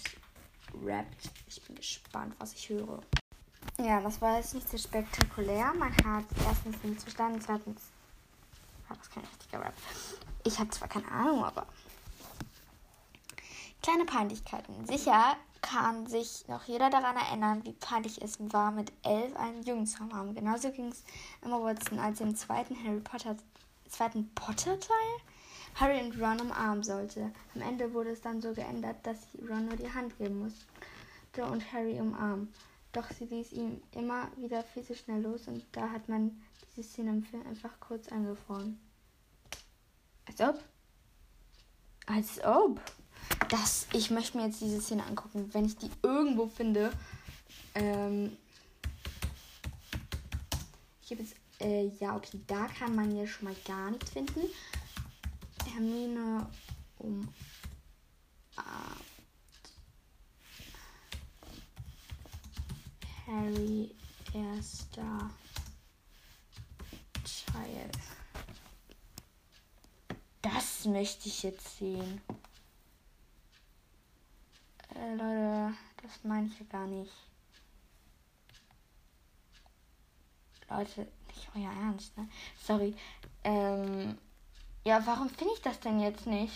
rappt. 0.84 1.30
Ich 1.48 1.62
bin 1.62 1.76
gespannt, 1.76 2.34
was 2.38 2.52
ich 2.52 2.68
höre. 2.68 3.00
Ja, 3.78 4.00
das 4.00 4.20
war 4.20 4.36
jetzt 4.36 4.54
nicht 4.54 4.68
so 4.68 4.76
spektakulär. 4.76 5.72
Man 5.74 5.92
hat 6.04 6.24
erstens 6.46 6.76
nichts 6.84 7.04
verstanden, 7.04 7.40
zweitens 7.40 7.80
war 8.88 8.96
das 8.96 9.10
kein 9.10 9.24
richtiger 9.24 9.60
Rap. 9.60 9.74
Ich 10.44 10.58
habe 10.58 10.70
zwar 10.70 10.88
keine 10.88 11.10
Ahnung, 11.10 11.44
aber. 11.44 11.66
Kleine 13.82 14.04
Peinlichkeiten. 14.04 14.86
Sicher 14.86 15.36
kann 15.60 16.06
sich 16.06 16.46
noch 16.48 16.64
jeder 16.64 16.90
daran 16.90 17.16
erinnern, 17.16 17.64
wie 17.64 17.72
peinlich 17.72 18.20
es 18.22 18.38
war, 18.52 18.70
mit 18.70 18.92
elf 19.02 19.34
einen 19.36 19.62
Jungen 19.62 19.86
zu 19.86 19.98
haben. 20.12 20.34
Genauso 20.34 20.70
ging 20.70 20.88
es 20.88 21.02
Emma 21.42 21.60
Watson, 21.62 21.98
als 21.98 22.18
sie 22.18 22.24
im 22.24 22.36
zweiten 22.36 22.76
Harry 22.84 23.00
Potter, 23.00 23.36
zweiten 23.88 24.32
Potter-Teil 24.34 25.20
Harry 25.76 26.00
und 26.00 26.20
Ron 26.20 26.40
umarmen 26.40 26.84
sollte. 26.84 27.32
Am 27.54 27.62
Ende 27.62 27.92
wurde 27.92 28.10
es 28.10 28.20
dann 28.20 28.40
so 28.40 28.52
geändert, 28.52 28.96
dass 29.02 29.16
sie 29.32 29.44
Ron 29.44 29.66
nur 29.66 29.76
die 29.76 29.92
Hand 29.92 30.16
geben 30.18 30.38
musste 30.38 31.44
und 31.50 31.72
Harry 31.72 31.98
umarmen. 32.00 32.52
Doch 32.92 33.10
sie 33.10 33.24
ließ 33.24 33.52
ihn 33.52 33.82
immer 33.90 34.28
wieder 34.36 34.62
viel 34.62 34.84
zu 34.84 34.94
schnell 34.94 35.20
los 35.22 35.48
und 35.48 35.64
da 35.72 35.90
hat 35.90 36.08
man 36.08 36.40
diese 36.76 36.88
Szene 36.88 37.10
im 37.10 37.24
Film 37.24 37.44
einfach 37.46 37.80
kurz 37.80 38.08
angefroren. 38.08 38.78
Als 40.26 40.40
ob. 40.40 40.62
Als 42.06 42.44
ob 42.44 42.80
das, 43.48 43.88
ich 43.92 44.10
möchte 44.10 44.36
mir 44.36 44.46
jetzt 44.46 44.60
diese 44.60 44.80
Szene 44.80 45.04
angucken, 45.04 45.48
wenn 45.52 45.64
ich 45.64 45.76
die 45.76 45.90
irgendwo 46.02 46.46
finde. 46.46 46.92
Ähm, 47.74 48.36
ich 51.02 51.10
habe 51.10 51.22
jetzt, 51.22 51.34
äh, 51.64 51.90
ja, 51.98 52.14
okay, 52.14 52.40
da 52.46 52.66
kann 52.66 52.94
man 52.94 53.16
ja 53.16 53.26
schon 53.26 53.44
mal 53.44 53.56
gar 53.64 53.90
nichts 53.90 54.10
finden. 54.10 54.42
Hermine 55.72 56.46
um 56.98 57.28
Harry 63.26 63.94
erster 64.34 65.30
Teil. 67.46 67.90
Das 70.42 70.84
möchte 70.84 71.28
ich 71.28 71.42
jetzt 71.42 71.78
sehen. 71.78 72.20
Äh, 74.94 75.14
Leute, 75.14 75.74
das 76.02 76.22
meine 76.22 76.46
ich 76.48 76.58
ja 76.60 76.66
gar 76.66 76.86
nicht. 76.86 77.12
Leute, 80.68 81.08
nicht 81.34 81.48
euer 81.54 81.72
Ernst, 81.72 82.16
ne? 82.16 82.28
Sorry. 82.62 82.94
Ähm, 83.44 84.18
ja, 84.84 85.04
warum 85.06 85.28
finde 85.30 85.54
ich 85.54 85.62
das 85.62 85.80
denn 85.80 86.00
jetzt 86.00 86.26
nicht? 86.26 86.52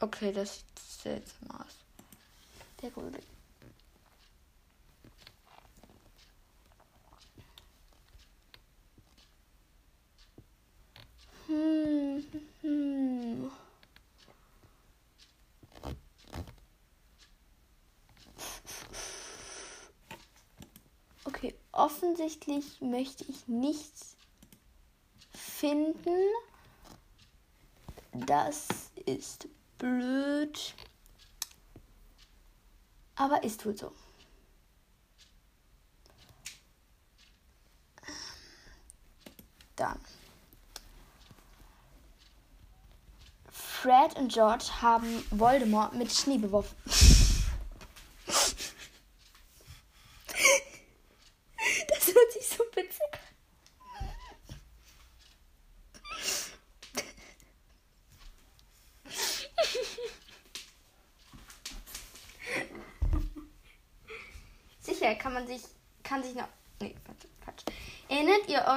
Okay. 0.00 0.32
Das 0.32 0.64
seltsam 1.02 1.50
aus. 1.60 1.76
Der 2.82 2.90
gruselig. 2.90 3.24
Hm, 11.46 12.22
hm. 12.62 13.50
Okay, 21.24 21.54
offensichtlich 22.10 22.80
möchte 22.80 23.24
ich 23.24 23.46
nichts 23.46 24.16
finden. 25.32 26.18
Das 28.12 28.66
ist 29.06 29.48
blöd. 29.78 30.74
Aber 33.14 33.44
ist 33.44 33.64
wohl 33.64 33.76
so. 33.76 33.92
Dann. 39.76 40.00
Fred 43.52 44.16
und 44.16 44.32
George 44.32 44.64
haben 44.82 45.24
Voldemort 45.30 45.94
mit 45.94 46.12
Schnee 46.12 46.38
beworfen. 46.38 46.76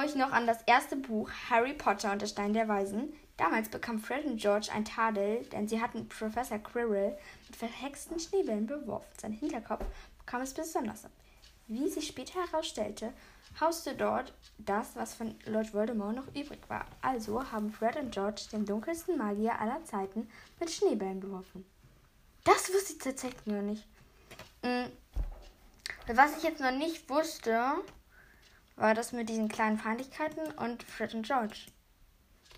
Euch 0.04 0.14
noch 0.14 0.30
an 0.30 0.46
das 0.46 0.62
erste 0.66 0.94
Buch 0.94 1.28
Harry 1.50 1.72
Potter 1.72 2.12
und 2.12 2.22
der 2.22 2.28
Stein 2.28 2.52
der 2.52 2.68
Weisen? 2.68 3.12
Damals 3.36 3.68
bekam 3.68 3.98
Fred 3.98 4.24
und 4.24 4.40
George 4.40 4.68
ein 4.72 4.84
Tadel, 4.84 5.44
denn 5.46 5.66
sie 5.66 5.80
hatten 5.82 6.08
Professor 6.08 6.58
Quirrell 6.58 7.18
mit 7.48 7.56
verhexten 7.56 8.20
Schneebällen 8.20 8.66
beworfen. 8.66 9.08
Sein 9.20 9.32
Hinterkopf 9.32 9.84
bekam 10.18 10.42
es 10.42 10.54
besonders 10.54 11.04
ab. 11.04 11.10
Wie 11.66 11.88
sich 11.88 12.06
später 12.06 12.38
herausstellte, 12.46 13.12
hauste 13.60 13.96
dort 13.96 14.32
das, 14.58 14.94
was 14.94 15.14
von 15.14 15.34
Lord 15.46 15.74
Voldemort 15.74 16.14
noch 16.14 16.28
übrig 16.36 16.60
war. 16.68 16.86
Also 17.02 17.50
haben 17.50 17.72
Fred 17.72 17.96
und 17.96 18.12
George 18.12 18.42
den 18.52 18.64
dunkelsten 18.64 19.18
Magier 19.18 19.60
aller 19.60 19.84
Zeiten 19.84 20.30
mit 20.60 20.70
Schneebällen 20.70 21.18
beworfen. 21.18 21.64
Das 22.44 22.72
wusste 22.72 22.92
ich 22.92 22.98
tatsächlich 23.00 23.46
noch 23.46 23.62
nicht. 23.62 23.84
Hm. 24.62 24.92
Was 26.06 26.36
ich 26.36 26.42
jetzt 26.42 26.60
noch 26.60 26.70
nicht 26.70 27.08
wusste, 27.08 27.76
war 28.76 28.94
das 28.94 29.12
mit 29.12 29.28
diesen 29.28 29.48
kleinen 29.48 29.78
Feindlichkeiten 29.78 30.52
und 30.58 30.82
Fred 30.82 31.14
und 31.14 31.26
George 31.26 31.66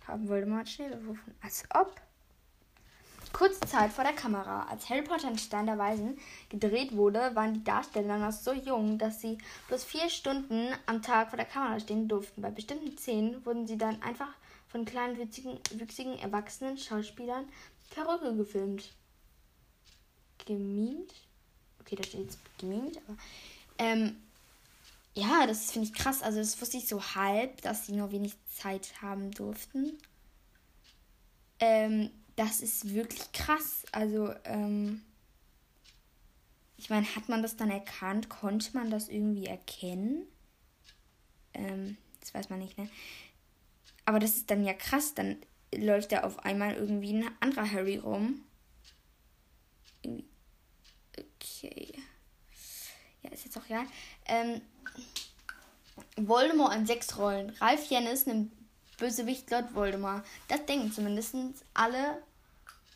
haben 0.06 0.28
Voldemort 0.28 0.68
Schnee 0.68 0.88
beworfen. 0.88 1.34
Als 1.42 1.64
ob. 1.74 2.00
Kurze 3.32 3.60
Zeit 3.60 3.92
vor 3.92 4.04
der 4.04 4.14
Kamera, 4.14 4.66
als 4.70 4.88
Harry 4.88 5.02
Potter 5.02 5.28
und 5.28 5.40
Stein 5.40 5.66
der 5.66 5.78
Weisen 5.78 6.18
gedreht 6.48 6.96
wurde, 6.96 7.34
waren 7.34 7.54
die 7.54 7.64
Darsteller 7.64 8.18
noch 8.18 8.32
so 8.32 8.52
jung, 8.52 8.98
dass 8.98 9.20
sie 9.20 9.38
bloß 9.68 9.84
vier 9.84 10.08
Stunden 10.08 10.72
am 10.86 11.02
Tag 11.02 11.28
vor 11.28 11.36
der 11.36 11.46
Kamera 11.46 11.78
stehen 11.78 12.08
durften. 12.08 12.40
Bei 12.40 12.50
bestimmten 12.50 12.96
Szenen 12.96 13.44
wurden 13.44 13.66
sie 13.66 13.76
dann 13.76 14.00
einfach 14.00 14.32
von 14.68 14.84
kleinen, 14.84 15.18
wüchsigen, 15.18 15.58
wüchsigen 15.72 16.18
erwachsenen 16.18 16.78
Schauspielern 16.78 17.48
Perücke 17.90 18.34
gefilmt. 18.36 18.92
Gemimt? 20.46 21.12
Okay, 21.86 21.96
da 21.96 22.02
steht 22.04 22.22
jetzt 22.22 22.38
gemimt, 22.58 22.98
aber. 22.98 23.16
Ähm, 23.78 24.16
ja, 25.14 25.46
das 25.46 25.70
finde 25.72 25.88
ich 25.88 25.94
krass. 25.94 26.22
Also 26.22 26.38
das 26.38 26.60
wusste 26.60 26.76
ich 26.78 26.88
so 26.88 27.02
halb, 27.14 27.62
dass 27.62 27.86
sie 27.86 27.92
nur 27.92 28.12
wenig 28.12 28.34
Zeit 28.48 29.00
haben 29.02 29.30
durften. 29.30 29.96
Ähm, 31.60 32.10
das 32.36 32.60
ist 32.60 32.92
wirklich 32.92 33.32
krass. 33.32 33.84
Also, 33.92 34.34
ähm, 34.44 35.02
Ich 36.78 36.90
meine, 36.90 37.06
hat 37.16 37.28
man 37.28 37.42
das 37.42 37.56
dann 37.56 37.70
erkannt? 37.70 38.28
Konnte 38.28 38.70
man 38.76 38.90
das 38.90 39.08
irgendwie 39.08 39.46
erkennen? 39.46 40.26
Ähm, 41.54 41.96
das 42.20 42.34
weiß 42.34 42.50
man 42.50 42.58
nicht, 42.60 42.76
ne? 42.78 42.88
Aber 44.04 44.18
das 44.18 44.36
ist 44.36 44.50
dann 44.50 44.64
ja 44.64 44.72
krass. 44.74 45.14
Dann 45.14 45.36
läuft 45.74 46.12
da 46.12 46.22
auf 46.24 46.44
einmal 46.44 46.74
irgendwie 46.74 47.14
ein 47.14 47.30
anderer 47.40 47.70
Harry 47.70 47.96
rum. 47.98 48.42
Okay. 51.46 51.92
Ja, 53.22 53.30
ist 53.30 53.44
jetzt 53.44 53.58
auch 53.58 53.66
egal. 53.66 53.86
Ähm, 54.26 54.60
Voldemort 56.16 56.74
in 56.74 56.86
sechs 56.86 57.16
Rollen. 57.18 57.50
Ralf 57.60 57.86
Jennis 57.86 58.26
nimmt 58.26 58.52
Bösewicht 58.98 59.50
Lord 59.50 59.74
Voldemort. 59.74 60.24
Das 60.48 60.64
denken 60.66 60.92
zumindest 60.92 61.34
alle 61.74 62.22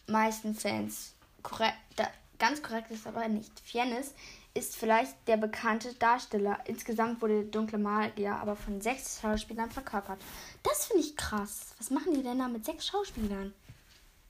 meisten 0.06 0.54
Fans. 0.54 1.14
Korrekt, 1.42 1.76
da, 1.96 2.08
ganz 2.38 2.62
korrekt 2.62 2.90
ist 2.90 3.06
aber 3.06 3.28
nicht. 3.28 3.52
Fiennes 3.60 4.14
ist 4.54 4.76
vielleicht 4.76 5.14
der 5.28 5.36
bekannte 5.36 5.94
Darsteller. 5.94 6.58
Insgesamt 6.66 7.22
wurde 7.22 7.42
der 7.42 7.50
dunkle 7.50 7.78
Magier 7.78 8.34
aber 8.34 8.56
von 8.56 8.80
sechs 8.80 9.20
Schauspielern 9.20 9.70
verkörpert. 9.70 10.20
Das 10.62 10.86
finde 10.86 11.02
ich 11.02 11.16
krass. 11.16 11.74
Was 11.78 11.90
machen 11.90 12.14
die 12.14 12.22
denn 12.22 12.38
da 12.38 12.48
mit 12.48 12.64
sechs 12.64 12.86
Schauspielern? 12.86 13.54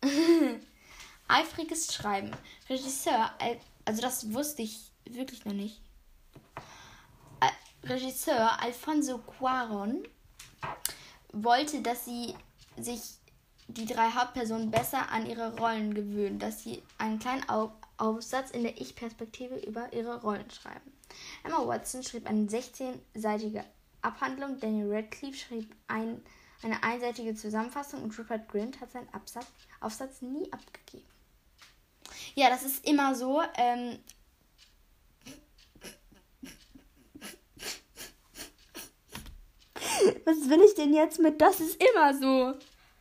Eifriges 1.28 1.94
Schreiben. 1.94 2.32
Regisseur, 2.68 3.30
also 3.90 4.02
das 4.02 4.32
wusste 4.32 4.62
ich 4.62 4.92
wirklich 5.04 5.44
noch 5.44 5.52
nicht. 5.52 5.82
Regisseur 7.82 8.62
Alfonso 8.62 9.18
Cuaron 9.18 10.04
wollte, 11.32 11.82
dass 11.82 12.04
sie 12.04 12.36
sich 12.78 13.00
die 13.66 13.86
drei 13.86 14.12
Hauptpersonen 14.12 14.70
besser 14.70 15.10
an 15.10 15.26
ihre 15.26 15.58
Rollen 15.58 15.92
gewöhnen, 15.92 16.38
dass 16.38 16.62
sie 16.62 16.84
einen 16.98 17.18
kleinen 17.18 17.44
Aufsatz 17.96 18.52
in 18.52 18.62
der 18.62 18.80
Ich-Perspektive 18.80 19.56
über 19.56 19.92
ihre 19.92 20.20
Rollen 20.20 20.48
schreiben. 20.52 20.92
Emma 21.42 21.66
Watson 21.66 22.04
schrieb 22.04 22.28
eine 22.28 22.46
16-seitige 22.46 23.64
Abhandlung, 24.02 24.60
Daniel 24.60 24.94
Radcliffe 24.94 25.36
schrieb 25.36 25.74
ein, 25.88 26.22
eine 26.62 26.80
einseitige 26.84 27.34
Zusammenfassung 27.34 28.04
und 28.04 28.16
Rupert 28.16 28.48
Grint 28.48 28.80
hat 28.80 28.92
seinen 28.92 29.12
Absatz, 29.12 29.46
Aufsatz 29.80 30.22
nie 30.22 30.52
abgegeben. 30.52 31.08
Ja, 32.34 32.48
das 32.48 32.62
ist 32.62 32.86
immer 32.86 33.14
so. 33.14 33.42
Ähm, 33.56 33.98
Was 40.24 40.48
will 40.48 40.62
ich 40.62 40.74
denn 40.74 40.94
jetzt 40.94 41.18
mit 41.18 41.40
das 41.40 41.60
ist 41.60 41.82
immer 41.82 42.14
so? 42.14 42.54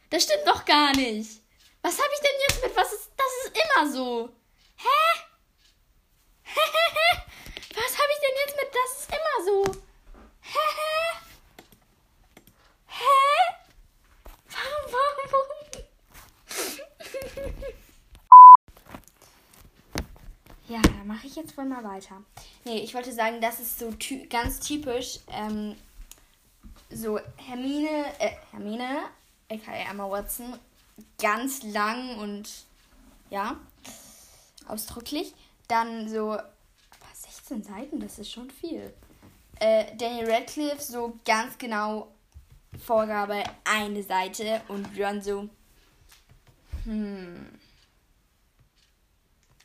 Das 0.10 0.24
stimmt 0.24 0.48
doch 0.48 0.66
gar 0.66 0.96
nicht. 0.96 1.42
Was 1.82 1.98
habe 1.98 2.10
ich 2.14 2.20
denn 2.20 2.40
jetzt 2.48 2.64
mit 2.64 2.76
was 2.76 2.92
ist 2.92 3.12
das 3.16 3.28
ist 3.46 3.56
immer 3.56 3.92
so? 3.92 4.30
Hä? 4.78 5.00
Was 7.76 7.98
habe 7.98 8.12
ich 8.14 8.20
denn 8.20 8.36
jetzt 8.46 8.56
mit 8.56 8.72
das 8.74 9.00
ist 9.00 9.10
immer 9.10 9.38
so? 9.46 9.64
Hä? 10.42 10.70
Hä? 12.88 13.20
Warum, 14.50 14.86
warum, 14.92 15.28
warum? 15.32 15.60
ja, 20.68 20.82
da 20.82 21.04
wohl 21.60 21.66
mal 21.66 21.84
weiter. 21.84 22.24
Nee, 22.66 22.80
ich 22.80 22.94
wollte 22.94 23.12
sagen, 23.12 23.42
das 23.42 23.60
ist 23.60 23.80
so 23.80 23.92
ty 23.92 24.26
ganz 24.28 24.60
typisch 24.60 25.20
ähm, 25.32 25.76
so 26.90 27.20
Hermine, 27.38 28.06
äh, 28.20 28.32
Hermine, 28.52 29.04
aka 29.50 29.72
Emma 29.72 30.10
Watson, 30.10 30.58
ganz 31.22 31.64
lang 31.64 32.18
und 32.18 32.50
ja, 33.30 33.60
ausdrücklich. 34.68 35.34
Dann 35.68 36.10
so, 36.10 36.32
aber 36.32 36.48
16 37.14 37.64
Seiten, 37.64 38.00
das 38.00 38.18
ist 38.18 38.32
schon 38.32 38.50
viel. 38.50 38.92
Äh, 39.60 39.96
Daniel 39.98 40.32
Radcliffe 40.32 40.82
so 40.82 41.20
ganz 41.26 41.58
genau 41.58 42.08
Vorgabe 42.86 43.44
eine 43.66 44.02
Seite 44.04 44.62
und 44.70 44.88
Ron 44.98 45.22
so, 45.22 45.50
hm, 46.86 47.59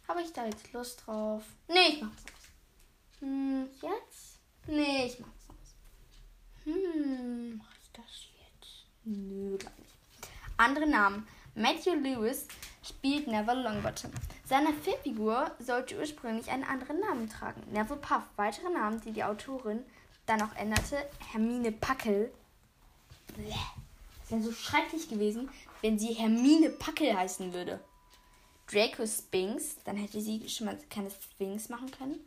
habe 0.09 0.23
ich 0.23 0.33
da 0.33 0.45
jetzt 0.47 0.73
Lust 0.73 1.07
drauf? 1.07 1.43
Nee, 1.69 1.89
ich 1.89 2.03
mach's 2.03 2.25
aus. 2.25 3.21
Hm, 3.21 3.69
jetzt? 3.83 4.39
Nee, 4.67 5.07
ich 5.07 5.21
mach's 5.21 5.45
hm, 6.65 7.59
mach 7.59 7.73
ich 7.83 7.91
das 7.93 8.05
jetzt? 8.41 8.87
Nö, 9.05 9.59
gar 9.59 9.73
nicht. 9.79 9.93
Andere 10.57 10.87
Namen. 10.87 11.29
Matthew 11.55 11.95
Lewis 11.95 12.49
spielt 12.83 13.27
Neville 13.27 13.63
Longbottom. 13.63 14.11
Seine 14.47 14.73
Filmfigur 14.73 15.51
sollte 15.59 15.99
ursprünglich 15.99 16.51
einen 16.51 16.65
anderen 16.65 17.01
Namen 17.01 17.29
tragen. 17.29 17.63
Neville 17.71 18.01
Puff. 18.01 18.23
Weitere 18.37 18.71
Namen, 18.71 19.01
die 19.03 19.13
die 19.13 19.25
Autorin 19.25 19.85
dann 20.27 20.41
auch 20.41 20.57
änderte. 20.57 20.97
Hermine 21.33 21.71
Packel. 21.71 22.33
Das 23.37 24.31
wäre 24.31 24.43
so 24.43 24.53
schrecklich 24.53 25.09
gewesen, 25.11 25.51
wenn 25.83 25.99
sie 25.99 26.15
Hermine 26.15 26.71
Packel 26.71 27.15
heißen 27.15 27.53
würde. 27.53 27.79
Draco 28.71 29.07
Spinks. 29.07 29.77
Dann 29.85 29.97
hätte 29.97 30.21
sie 30.21 30.49
schon 30.49 30.67
mal 30.67 30.79
keine 30.91 31.11
Sphinx 31.11 31.69
machen 31.69 31.91
können. 31.91 32.21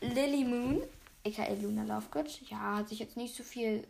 Lily 0.00 0.44
Moon 0.44 0.82
aka 1.24 1.52
Luna 1.54 1.82
Lovegood. 1.82 2.40
Ja, 2.48 2.76
hat 2.76 2.88
sich 2.88 2.98
jetzt 2.98 3.16
nicht 3.16 3.34
so 3.34 3.42
viel. 3.42 3.86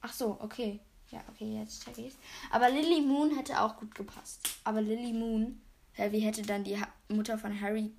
Ach 0.00 0.12
so, 0.12 0.38
okay. 0.40 0.80
Ja, 1.10 1.22
okay, 1.28 1.58
jetzt 1.58 1.84
check 1.84 1.98
ich's. 1.98 2.16
Aber 2.50 2.70
Lily 2.70 3.02
Moon 3.02 3.36
hätte 3.36 3.60
auch 3.60 3.76
gut 3.76 3.94
gepasst. 3.94 4.48
Aber 4.64 4.80
Lily 4.80 5.12
Moon, 5.12 5.60
wie 5.96 6.20
hätte 6.20 6.42
dann 6.42 6.62
die 6.64 6.78
Mutter 7.08 7.36
von 7.36 7.60
Harry. 7.60 7.90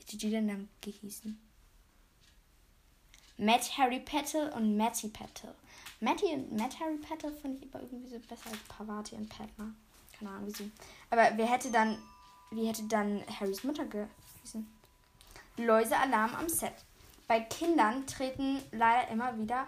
Hätte 0.00 0.18
die 0.18 0.30
denn 0.30 0.48
dann 0.48 0.68
gehießen? 0.82 1.40
Matt 3.38 3.78
Harry 3.78 4.00
Petal 4.00 4.52
und 4.52 4.76
Matty 4.76 5.08
Petal. 5.08 5.54
Matty 6.00 6.26
und 6.26 6.52
Matt 6.52 6.78
Harry 6.78 6.98
Petal 6.98 7.32
finde 7.40 7.64
ich 7.64 7.74
aber 7.74 7.82
irgendwie 7.82 8.10
so 8.10 8.18
besser 8.18 8.50
als 8.50 8.60
Pavati 8.68 9.16
und 9.16 9.28
Padma. 9.28 9.74
Keine 10.18 10.30
Ahnung 10.30 10.46
wieso. 10.46 10.64
Aber 11.10 11.30
wer 11.36 11.46
hätte 11.46 11.70
dann. 11.70 11.98
Wie 12.50 12.68
hätte 12.68 12.84
dann 12.84 13.22
Harrys 13.40 13.64
Mutter 13.64 13.84
gehießen? 13.84 14.66
Läusealarm 15.56 16.34
am 16.34 16.48
Set. 16.48 16.74
Bei 17.26 17.40
Kindern 17.40 18.06
treten 18.06 18.62
leider 18.70 19.08
immer 19.08 19.36
wieder 19.38 19.66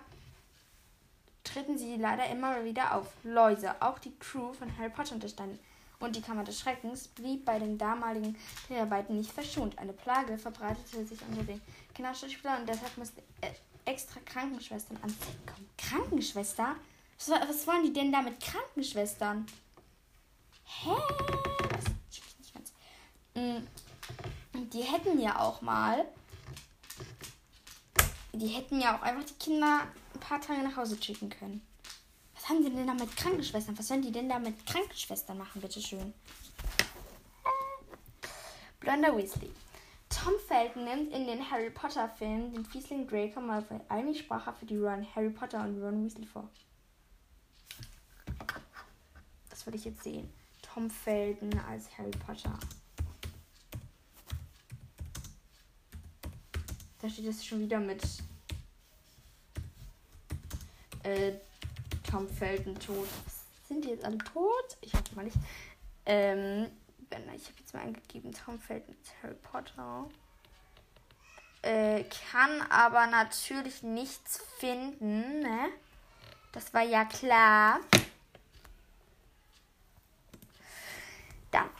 treten 1.47 1.79
sie 1.79 1.97
leider 1.97 2.29
immer 2.29 2.65
wieder 2.65 2.95
auf. 2.95 3.07
Läuse, 3.23 3.81
auch 3.81 3.99
die 3.99 4.17
Crew 4.19 4.53
von 4.53 4.77
Harry 4.77 4.91
Potter 4.91 5.15
unterstanden. 5.15 5.59
Und 5.99 6.15
die 6.15 6.21
Kammer 6.21 6.45
des 6.45 6.61
Schreckens 6.61 7.09
blieb 7.09 7.47
bei 7.47 7.59
den 7.59 7.79
damaligen 7.79 8.37
Dreharbeiten 8.69 9.17
nicht 9.17 9.33
verschont. 9.33 9.79
Eine 9.79 9.95
Plage 9.95 10.37
verbreitete 10.37 11.07
sich 11.07 11.19
unter 11.27 11.43
den 11.45 11.61
Kinderschauspielern 11.95 12.61
und 12.61 12.69
deshalb 12.69 12.99
mussten 12.99 13.23
äh, 13.41 13.51
extra 13.91 14.21
Krankenschwestern 14.27 15.01
kommen. 15.01 15.17
Krankenschwester? 15.79 16.77
Was, 17.19 17.31
was 17.31 17.67
wollen 17.67 17.85
die 17.85 17.95
denn 17.95 18.13
da 18.13 18.21
mit 18.21 18.39
Krankenschwestern? 18.41 19.47
Hä? 20.67 20.91
Das 21.71 21.85
ich 22.11 22.39
nicht 22.39 22.55
ganz. 22.55 22.73
Mhm 23.35 23.67
die 24.77 24.83
hätten 24.83 25.19
ja 25.19 25.41
auch 25.41 25.63
mal, 25.63 26.05
die 28.33 28.49
hätten 28.49 28.81
ja 28.81 28.97
auch 28.97 29.03
einfach 29.03 29.25
die 29.25 29.35
Kinder 29.35 29.87
ein 30.15 30.21
paar 30.21 30.41
Tage 30.41 30.63
nach 30.63 30.77
Hause 30.77 31.03
schicken 31.03 31.31
können. 31.31 31.67
Was 32.35 32.49
haben 32.49 32.63
sie 32.63 32.71
denn 32.71 32.87
da 32.87 32.95
mit 32.95 33.17
Krankenschwestern? 33.17 33.79
Was 33.79 33.89
sollen 33.89 34.03
die 34.03 34.13
denn 34.13 34.29
da 34.29 34.39
mit 34.39 34.67
Krankenschwestern 34.67 35.39
machen, 35.39 35.61
bitteschön? 35.61 36.13
Blonder 38.81 39.17
Weasley. 39.17 39.51
Tom 40.09 40.35
Felton 40.47 40.85
nimmt 40.85 41.13
in 41.13 41.27
den 41.27 41.51
Harry 41.51 41.71
Potter 41.71 42.09
Filmen 42.09 42.53
den 42.53 42.65
Fiesling 42.65 43.09
Draco 43.09 43.41
Malfoy. 43.41 43.81
Eigentlich 43.89 44.21
sprach 44.21 44.47
er 44.47 44.53
für 44.53 44.67
die 44.67 44.77
Ron 44.77 45.07
Harry 45.15 45.31
Potter 45.31 45.65
und 45.65 45.83
Ron 45.83 46.05
Weasley 46.05 46.27
vor. 46.27 46.49
Das 49.49 49.67
würde 49.67 49.79
ich 49.79 49.85
jetzt 49.85 50.05
sehen. 50.05 50.33
Tom 50.77 50.91
Felton 50.91 51.59
als 51.71 51.89
Harry 51.97 52.11
Potter. 52.11 52.53
Da 57.01 57.09
steht 57.09 57.25
es 57.25 57.47
schon 57.47 57.61
wieder 57.61 57.81
mit 57.81 58.03
äh, 61.03 61.33
Tom 62.11 62.29
Felton 62.29 62.79
tot. 62.79 63.09
Sind 63.67 63.87
die 63.87 63.89
jetzt 63.89 64.05
alle 64.05 64.19
tot? 64.19 64.77
Ich 64.83 64.93
hoffe 64.93 65.15
mal 65.15 65.25
nicht. 65.25 65.39
Ähm, 66.05 66.67
ich 67.09 67.47
habe 67.47 67.59
jetzt 67.59 67.73
mal 67.73 67.81
eingegeben, 67.81 68.35
Tom 68.35 68.61
Felton 68.61 68.95
ist 69.03 69.15
Harry 69.23 69.35
Potter. 69.35 70.11
Äh, 71.63 72.05
kann 72.31 72.61
aber 72.69 73.07
natürlich 73.07 73.83
nichts 73.83 74.43
finden, 74.59 75.41
ne? 75.41 75.71
Das 76.53 76.75
war 76.75 76.83
ja 76.83 77.07
klar. 77.07 77.81
Dann. 81.51 81.71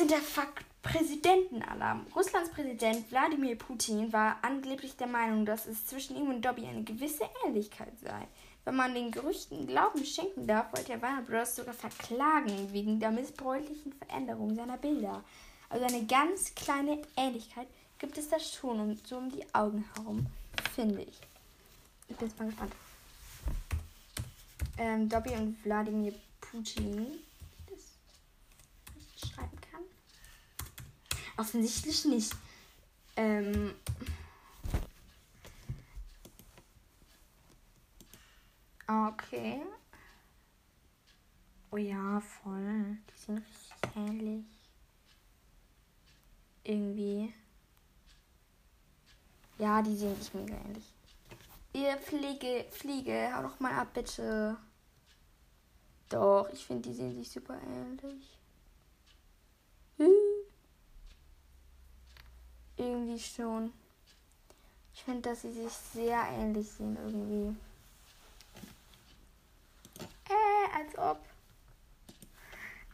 17. 0.00 0.20
Fakt. 0.22 0.64
Präsidentenalarm. 0.82 2.06
Russlands 2.16 2.50
Präsident 2.50 3.10
Wladimir 3.10 3.54
Putin 3.54 4.10
war 4.14 4.38
angeblich 4.40 4.96
der 4.96 5.06
Meinung, 5.06 5.44
dass 5.44 5.66
es 5.66 5.84
zwischen 5.84 6.16
ihm 6.16 6.30
und 6.30 6.42
Dobby 6.42 6.64
eine 6.64 6.84
gewisse 6.84 7.28
Ähnlichkeit 7.44 7.92
sei. 8.02 8.26
Wenn 8.64 8.76
man 8.76 8.94
den 8.94 9.10
Gerüchten 9.10 9.66
Glauben 9.66 10.02
schenken 10.06 10.46
darf, 10.46 10.72
wollte 10.72 10.92
er 10.92 11.02
Warner 11.02 11.20
Bros. 11.20 11.54
sogar 11.54 11.74
verklagen 11.74 12.72
wegen 12.72 12.98
der 12.98 13.10
missbräuchlichen 13.10 13.92
Veränderung 13.92 14.54
seiner 14.54 14.78
Bilder. 14.78 15.22
Also 15.68 15.84
eine 15.84 16.06
ganz 16.06 16.54
kleine 16.54 17.02
Ähnlichkeit 17.14 17.68
gibt 17.98 18.16
es 18.16 18.30
da 18.30 18.40
schon 18.40 18.80
und 18.80 19.06
so 19.06 19.18
um 19.18 19.30
die 19.30 19.44
Augen 19.54 19.84
herum, 19.94 20.26
finde 20.74 21.02
ich. 21.02 21.20
Ich 22.08 22.16
bin 22.16 22.28
jetzt 22.28 22.38
mal 22.38 22.46
gespannt. 22.46 22.72
Ähm, 24.78 25.10
Dobby 25.10 25.34
und 25.34 25.62
Wladimir 25.62 26.14
Putin. 26.40 27.06
Das 27.68 27.78
nicht 28.94 29.34
schreiben 29.34 29.60
kann. 29.60 29.82
Offensichtlich 31.40 32.04
nicht. 32.04 32.36
Ähm. 33.16 33.74
Okay. 38.86 39.62
Oh 41.70 41.78
ja, 41.78 42.20
voll. 42.20 42.98
Die 43.08 43.24
sind 43.24 43.38
richtig 43.38 43.96
ähnlich. 43.96 44.44
Irgendwie. 46.62 47.32
Ja, 49.58 49.80
die 49.80 49.96
sehen 49.96 50.20
sich 50.20 50.34
mega 50.34 50.56
ähnlich. 50.56 50.92
Ihr 51.72 51.96
Fliege, 51.96 52.66
Fliege, 52.70 53.30
hau 53.34 53.44
doch 53.44 53.58
mal 53.60 53.72
ab, 53.72 53.94
bitte. 53.94 54.58
Doch, 56.10 56.50
ich 56.52 56.66
finde, 56.66 56.90
die 56.90 56.94
sehen 56.94 57.16
sich 57.16 57.30
super 57.30 57.58
ähnlich. 57.62 58.38
Hm. 59.96 60.39
Irgendwie 62.80 63.18
schon. 63.18 63.74
Ich 64.94 65.04
finde, 65.04 65.28
dass 65.28 65.42
sie 65.42 65.52
sich 65.52 65.70
sehr 65.70 66.22
ähnlich 66.32 66.66
sehen 66.66 66.96
irgendwie. 66.96 67.54
Äh, 70.30 70.78
als 70.78 70.96
ob. 70.96 71.20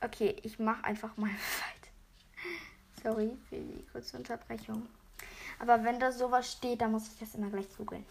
Okay, 0.01 0.35
ich 0.43 0.59
mache 0.59 0.83
einfach 0.83 1.17
mal 1.17 1.31
weiter. 1.31 3.05
Sorry 3.05 3.37
für 3.49 3.59
die 3.59 3.87
kurze 3.93 4.17
Unterbrechung. 4.17 4.89
Aber 5.61 5.85
wenn 5.85 6.01
da 6.01 6.11
sowas 6.11 6.51
steht, 6.51 6.81
dann 6.81 6.91
muss 6.91 7.07
ich 7.07 7.19
das 7.21 7.37
immer 7.37 7.51
gleich 7.51 7.69
googeln. 7.77 8.05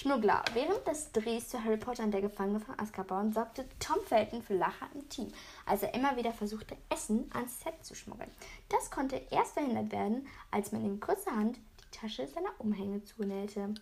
Schmuggler. 0.00 0.42
Während 0.54 0.86
des 0.86 1.12
Drehs 1.12 1.50
zu 1.50 1.62
Harry 1.62 1.76
Potter 1.76 2.02
und 2.04 2.12
der 2.12 2.22
Gefangene 2.22 2.58
von 2.58 2.78
Azkaban 2.80 3.34
sorgte 3.34 3.68
Tom 3.78 3.98
Felton 4.06 4.42
für 4.42 4.54
Lacher 4.54 4.88
im 4.94 5.06
Team, 5.10 5.30
als 5.66 5.82
er 5.82 5.92
immer 5.92 6.16
wieder 6.16 6.32
versuchte, 6.32 6.74
Essen 6.88 7.30
ans 7.34 7.60
Set 7.60 7.84
zu 7.84 7.94
schmuggeln. 7.94 8.30
Das 8.70 8.90
konnte 8.90 9.20
erst 9.30 9.52
verhindert 9.52 9.92
werden, 9.92 10.26
als 10.50 10.72
man 10.72 10.86
ihm 10.86 11.00
kurzerhand 11.00 11.58
die 11.58 11.98
Tasche 11.98 12.26
seiner 12.26 12.48
Umhänge 12.58 13.04
zunähte. 13.04 13.74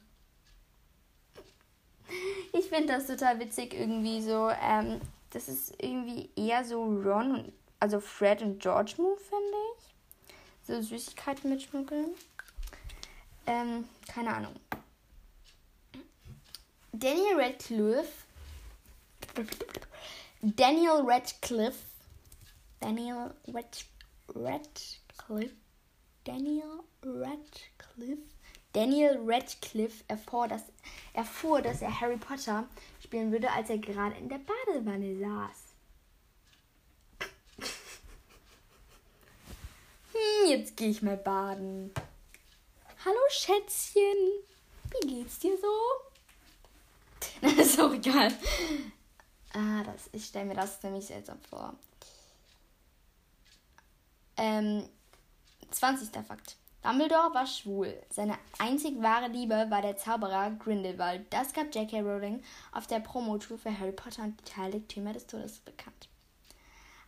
Ich 2.53 2.69
finde 2.69 2.95
das 2.95 3.07
total 3.07 3.39
witzig 3.39 3.75
irgendwie 3.75 4.21
so. 4.21 4.51
Ähm, 4.61 5.01
das 5.31 5.49
ist 5.49 5.75
irgendwie 5.81 6.31
eher 6.35 6.65
so 6.65 6.83
Ron 6.83 7.53
also 7.79 8.01
Fred 8.01 8.43
und 8.43 8.61
George 8.61 8.95
Move, 8.99 9.21
finde 9.21 9.57
ich. 9.77 9.95
So 10.67 10.83
Süßigkeiten 10.83 11.49
mitschmuggeln. 11.49 12.09
Ähm, 13.47 13.85
keine 14.13 14.35
Ahnung. 14.35 14.55
Daniel 16.93 17.37
Radcliffe. 17.37 18.25
Daniel 20.43 21.05
Radcliffe. 21.05 21.85
Daniel 22.81 23.35
Rad, 23.53 23.77
Radcliffe. 24.35 25.55
Daniel 26.25 26.85
Radcliffe. 27.03 28.23
Daniel 28.73 29.19
Radcliffe 29.25 30.05
erfuhr 30.09 30.49
dass, 30.49 30.63
erfuhr, 31.13 31.63
dass 31.63 31.83
er 31.83 32.01
Harry 32.01 32.17
Potter 32.17 32.69
spielen 33.03 33.33
würde, 33.33 33.51
als 33.51 33.71
er 33.71 33.79
gerade 33.79 34.17
in 34.17 34.29
der 34.29 34.39
Badewanne 34.39 35.19
saß. 35.19 35.69
Hm, 40.13 40.49
jetzt 40.51 40.77
gehe 40.77 40.91
ich 40.91 41.03
mal 41.03 41.17
baden. 41.17 41.93
Hallo 43.05 43.21
Schätzchen, 43.31 44.43
wie 44.91 45.07
geht's 45.07 45.39
dir 45.39 45.57
so? 45.59 46.08
Ist 47.59 47.81
auch 47.81 47.93
egal. 47.93 48.33
Ah, 49.53 49.83
das, 49.85 50.11
ich 50.13 50.25
stelle 50.25 50.47
mir 50.47 50.55
das 50.55 50.83
nämlich 50.83 51.07
seltsam 51.07 51.41
vor. 51.41 51.75
Ähm, 54.37 54.89
20. 55.71 56.11
Fakt. 56.27 56.57
Dumbledore 56.83 57.35
war 57.35 57.47
schwul. 57.47 58.01
Seine 58.09 58.39
einzig 58.59 59.03
wahre 59.03 59.29
Liebe 59.29 59.67
war 59.69 59.83
der 59.83 59.97
Zauberer 59.97 60.53
Grindelwald. 60.53 61.27
Das 61.31 61.53
gab 61.53 61.75
J.K. 61.75 62.01
Rowling 62.01 62.43
auf 62.73 62.87
der 62.87 63.01
Promotour 63.01 63.59
für 63.59 63.77
Harry 63.77 63.93
Potter 63.93 64.23
und 64.23 64.41
die 64.49 64.57
Heiligtümer 64.57 65.13
des 65.13 65.27
Todes 65.27 65.59
bekannt. 65.59 66.09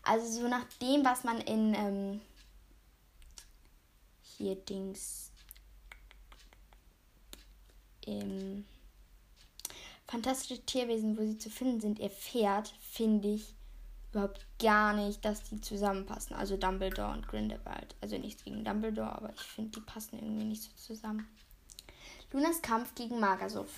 Also 0.03 0.41
so 0.43 0.49
nach 0.49 0.65
dem, 0.83 1.05
was 1.05 1.25
man 1.25 1.41
in 1.41 1.75
ähm, 1.75 2.21
hier 4.23 4.57
Dings 4.57 5.31
im 8.07 8.65
Fantastische 10.11 10.61
Tierwesen, 10.67 11.17
wo 11.17 11.23
sie 11.23 11.39
zu 11.39 11.51
finden 11.51 11.81
sind, 11.81 12.01
erfährt, 12.01 12.75
finde 12.81 13.29
ich 13.29 13.55
überhaupt 14.11 14.45
gar 14.59 14.93
nicht, 14.93 15.25
dass 15.25 15.45
die 15.45 15.61
zusammenpassen. 15.61 16.35
Also 16.35 16.57
Dumbledore 16.57 17.13
und 17.13 17.29
Grindelwald. 17.29 17.95
Also 18.01 18.19
nichts 18.19 18.43
gegen 18.43 18.65
Dumbledore, 18.65 19.15
aber 19.15 19.33
ich 19.33 19.41
finde, 19.41 19.79
die 19.79 19.87
passen 19.87 20.19
irgendwie 20.19 20.47
nicht 20.47 20.65
so 20.65 20.71
zusammen. 20.75 21.29
Lunas 22.33 22.61
Kampf 22.61 22.93
gegen 22.97 23.21
Magersucht. 23.21 23.71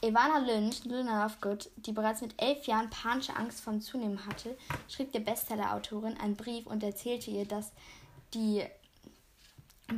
Ivana 0.00 0.38
Lynch, 0.38 0.84
Luna 0.84 1.24
Lovegood, 1.24 1.70
die 1.74 1.92
bereits 1.92 2.20
mit 2.20 2.40
elf 2.40 2.68
Jahren 2.68 2.88
panische 2.88 3.34
Angst 3.34 3.62
vom 3.62 3.80
Zunehmen 3.80 4.24
hatte, 4.26 4.56
schrieb 4.88 5.10
der 5.10 5.20
Bestseller-Autorin 5.20 6.18
einen 6.18 6.36
Brief 6.36 6.66
und 6.66 6.84
erzählte 6.84 7.32
ihr, 7.32 7.46
dass 7.46 7.72
die 8.32 8.64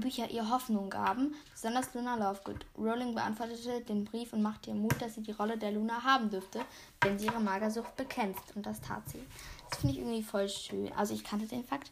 Bücher 0.00 0.30
ihr 0.30 0.48
Hoffnung 0.48 0.90
gaben, 0.90 1.34
besonders 1.52 1.92
Luna 1.94 2.16
Lovegood. 2.16 2.64
Rowling 2.76 3.14
beantwortete 3.14 3.80
den 3.82 4.04
Brief 4.04 4.32
und 4.32 4.42
machte 4.42 4.70
ihr 4.70 4.76
Mut, 4.76 5.00
dass 5.00 5.14
sie 5.14 5.22
die 5.22 5.32
Rolle 5.32 5.58
der 5.58 5.72
Luna 5.72 6.02
haben 6.02 6.30
dürfte, 6.30 6.64
wenn 7.00 7.18
sie 7.18 7.26
ihre 7.26 7.40
Magersucht 7.40 7.96
bekämpft. 7.96 8.54
Und 8.54 8.66
das 8.66 8.80
tat 8.80 9.08
sie. 9.08 9.22
Das 9.70 9.80
finde 9.80 9.94
ich 9.94 10.00
irgendwie 10.00 10.22
voll 10.22 10.48
schön. 10.48 10.92
Also 10.92 11.14
ich 11.14 11.24
kannte 11.24 11.46
den 11.46 11.64
Fakt. 11.64 11.90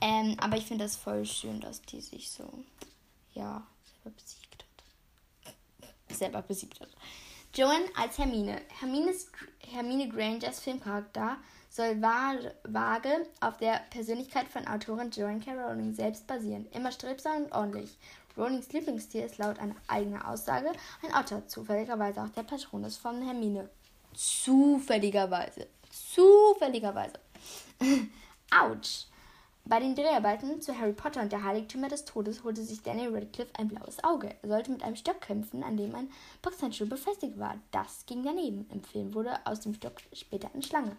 Ähm, 0.00 0.36
aber 0.40 0.56
ich 0.56 0.66
finde 0.66 0.84
das 0.84 0.96
voll 0.96 1.24
schön, 1.24 1.60
dass 1.60 1.82
die 1.82 2.00
sich 2.00 2.30
so, 2.30 2.52
ja, 3.34 3.66
selber 3.84 4.16
besiegt 4.16 4.64
hat. 5.44 6.16
Selber 6.16 6.42
besiegt 6.42 6.80
hat. 6.80 6.88
Joanne 7.54 7.86
als 7.96 8.18
Hermine. 8.18 8.60
Hermines, 8.80 9.30
Hermine 9.60 10.08
Grangers 10.08 10.60
Filmcharakter 10.60 11.38
soll 11.76 12.00
vage 12.00 13.26
auf 13.40 13.58
der 13.58 13.82
Persönlichkeit 13.90 14.48
von 14.48 14.66
Autorin 14.66 15.10
Joanne 15.10 15.40
K. 15.40 15.52
Rowling 15.52 15.92
selbst 15.92 16.26
basieren. 16.26 16.66
Immer 16.72 16.90
strebsam 16.90 17.44
und 17.44 17.52
ordentlich. 17.52 17.98
Rowlings 18.36 18.72
Lieblingstier 18.72 19.26
ist 19.26 19.36
laut 19.36 19.58
einer 19.58 19.76
eigenen 19.86 20.22
Aussage 20.22 20.72
ein 21.02 21.14
Otter, 21.14 21.46
zufälligerweise 21.46 22.22
auch 22.22 22.30
der 22.30 22.44
Patronus 22.44 22.96
von 22.96 23.22
Hermine. 23.22 23.68
Zufälligerweise. 24.14 25.66
Zufälligerweise. 25.90 27.18
Autsch. 28.50 29.06
Bei 29.66 29.80
den 29.80 29.94
Dreharbeiten 29.94 30.62
zu 30.62 30.78
Harry 30.78 30.92
Potter 30.92 31.20
und 31.20 31.32
der 31.32 31.42
Heiligtümer 31.42 31.88
des 31.88 32.04
Todes 32.04 32.44
holte 32.44 32.62
sich 32.62 32.82
Daniel 32.82 33.12
Radcliffe 33.12 33.52
ein 33.58 33.68
blaues 33.68 34.02
Auge. 34.02 34.34
Er 34.42 34.48
sollte 34.48 34.70
mit 34.70 34.82
einem 34.82 34.96
Stock 34.96 35.20
kämpfen, 35.20 35.62
an 35.62 35.76
dem 35.76 35.94
ein 35.94 36.08
Boxhandschuh 36.40 36.86
befestigt 36.86 37.38
war. 37.38 37.56
Das 37.72 38.06
ging 38.06 38.22
daneben. 38.22 38.66
Im 38.72 38.82
Film 38.82 39.12
wurde 39.12 39.44
aus 39.44 39.60
dem 39.60 39.74
Stock 39.74 39.94
später 40.12 40.48
eine 40.54 40.62
Schlange 40.62 40.96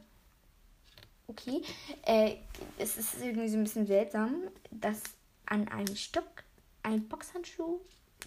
okay. 1.28 1.62
Äh, 2.04 2.36
es 2.78 2.98
ist 2.98 3.22
irgendwie 3.22 3.50
so 3.50 3.58
ein 3.58 3.64
bisschen 3.64 3.88
seltsam, 3.88 4.44
dass 4.72 5.02
an 5.46 5.68
einem 5.68 5.96
Stock 5.96 6.44
ein 6.84 7.08
Boxhandschuh 7.08 7.80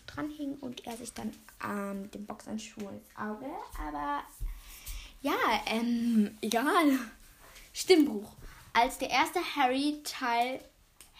dran 0.06 0.30
hing 0.30 0.54
und 0.60 0.86
er 0.86 0.96
sich 0.96 1.12
dann 1.12 1.32
ähm, 1.64 2.02
mit 2.02 2.14
dem 2.14 2.26
Boxhandschuh 2.26 2.88
ins 2.88 3.16
Auge. 3.16 3.46
Aber 3.78 4.22
ja, 5.22 5.36
ähm, 5.66 6.36
egal. 6.40 6.98
Stimmbruch. 7.72 8.32
Als 8.72 8.98
der 8.98 9.10
erste 9.10 9.40
Harry-Teil 9.56 10.60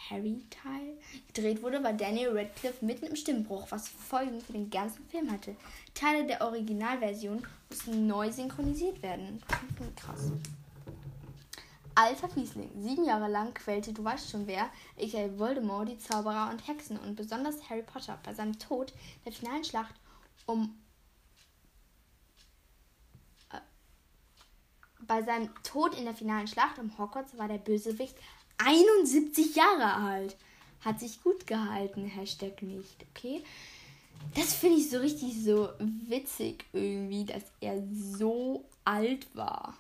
Harry-Teil 0.09 0.97
gedreht 1.33 1.63
wurde, 1.63 1.83
war 1.85 1.93
Daniel 1.93 2.37
Radcliffe 2.37 2.85
mitten 2.85 3.07
im 3.07 3.17
Stimmbruch, 3.17 3.67
was 3.71 3.89
Folgen 3.89 4.41
für 4.41 4.53
den 4.53 4.71
ganzen 4.71 5.07
Film 5.09 5.31
hatte. 5.31 5.55
Teile 5.95 6.27
der 6.27 6.41
Originalversion 6.41 7.47
mussten 7.69 8.07
neu 8.07 8.33
synchronisiert 8.33 9.03
werden. 9.03 9.43
Krass. 9.97 10.33
Alter 12.01 12.31
Fiesling. 12.31 12.71
Sieben 12.79 13.05
Jahre 13.05 13.29
lang 13.29 13.53
quälte 13.53 13.93
du 13.93 14.03
weißt 14.03 14.31
schon 14.31 14.47
wer, 14.47 14.71
a.k.a. 14.99 15.39
Voldemort, 15.39 15.87
die 15.87 15.99
Zauberer 15.99 16.49
und 16.51 16.67
Hexen 16.67 16.97
und 16.97 17.15
besonders 17.15 17.69
Harry 17.69 17.83
Potter. 17.83 18.19
Bei 18.25 18.33
seinem 18.33 18.59
Tod 18.59 18.95
der 19.27 19.33
finalen 19.33 19.65
Schlacht 19.65 19.95
um 20.47 20.79
äh, 23.53 23.59
bei 25.01 25.23
seinem 25.23 25.51
Tod 25.63 25.95
in 25.95 26.07
der 26.07 26.15
finalen 26.15 26.49
Schlacht 26.49 26.79
um 26.79 26.97
Hogwarts 26.97 27.37
war 27.37 27.49
der 27.49 27.59
Bösewicht 27.59 28.17
71 28.57 29.55
Jahre 29.55 29.93
alt. 29.93 30.39
Hat 30.83 31.01
sich 31.01 31.23
gut 31.23 31.47
gehalten, 31.47 32.07
Hashtag 32.07 32.63
nicht, 32.63 33.05
okay? 33.11 33.45
Das 34.35 34.55
finde 34.55 34.79
ich 34.79 34.89
so 34.89 35.01
richtig 35.01 35.45
so 35.45 35.69
witzig 35.79 36.65
irgendwie, 36.73 37.27
dass 37.27 37.45
er 37.61 37.83
so 37.93 38.65
alt 38.87 39.27
war. 39.37 39.77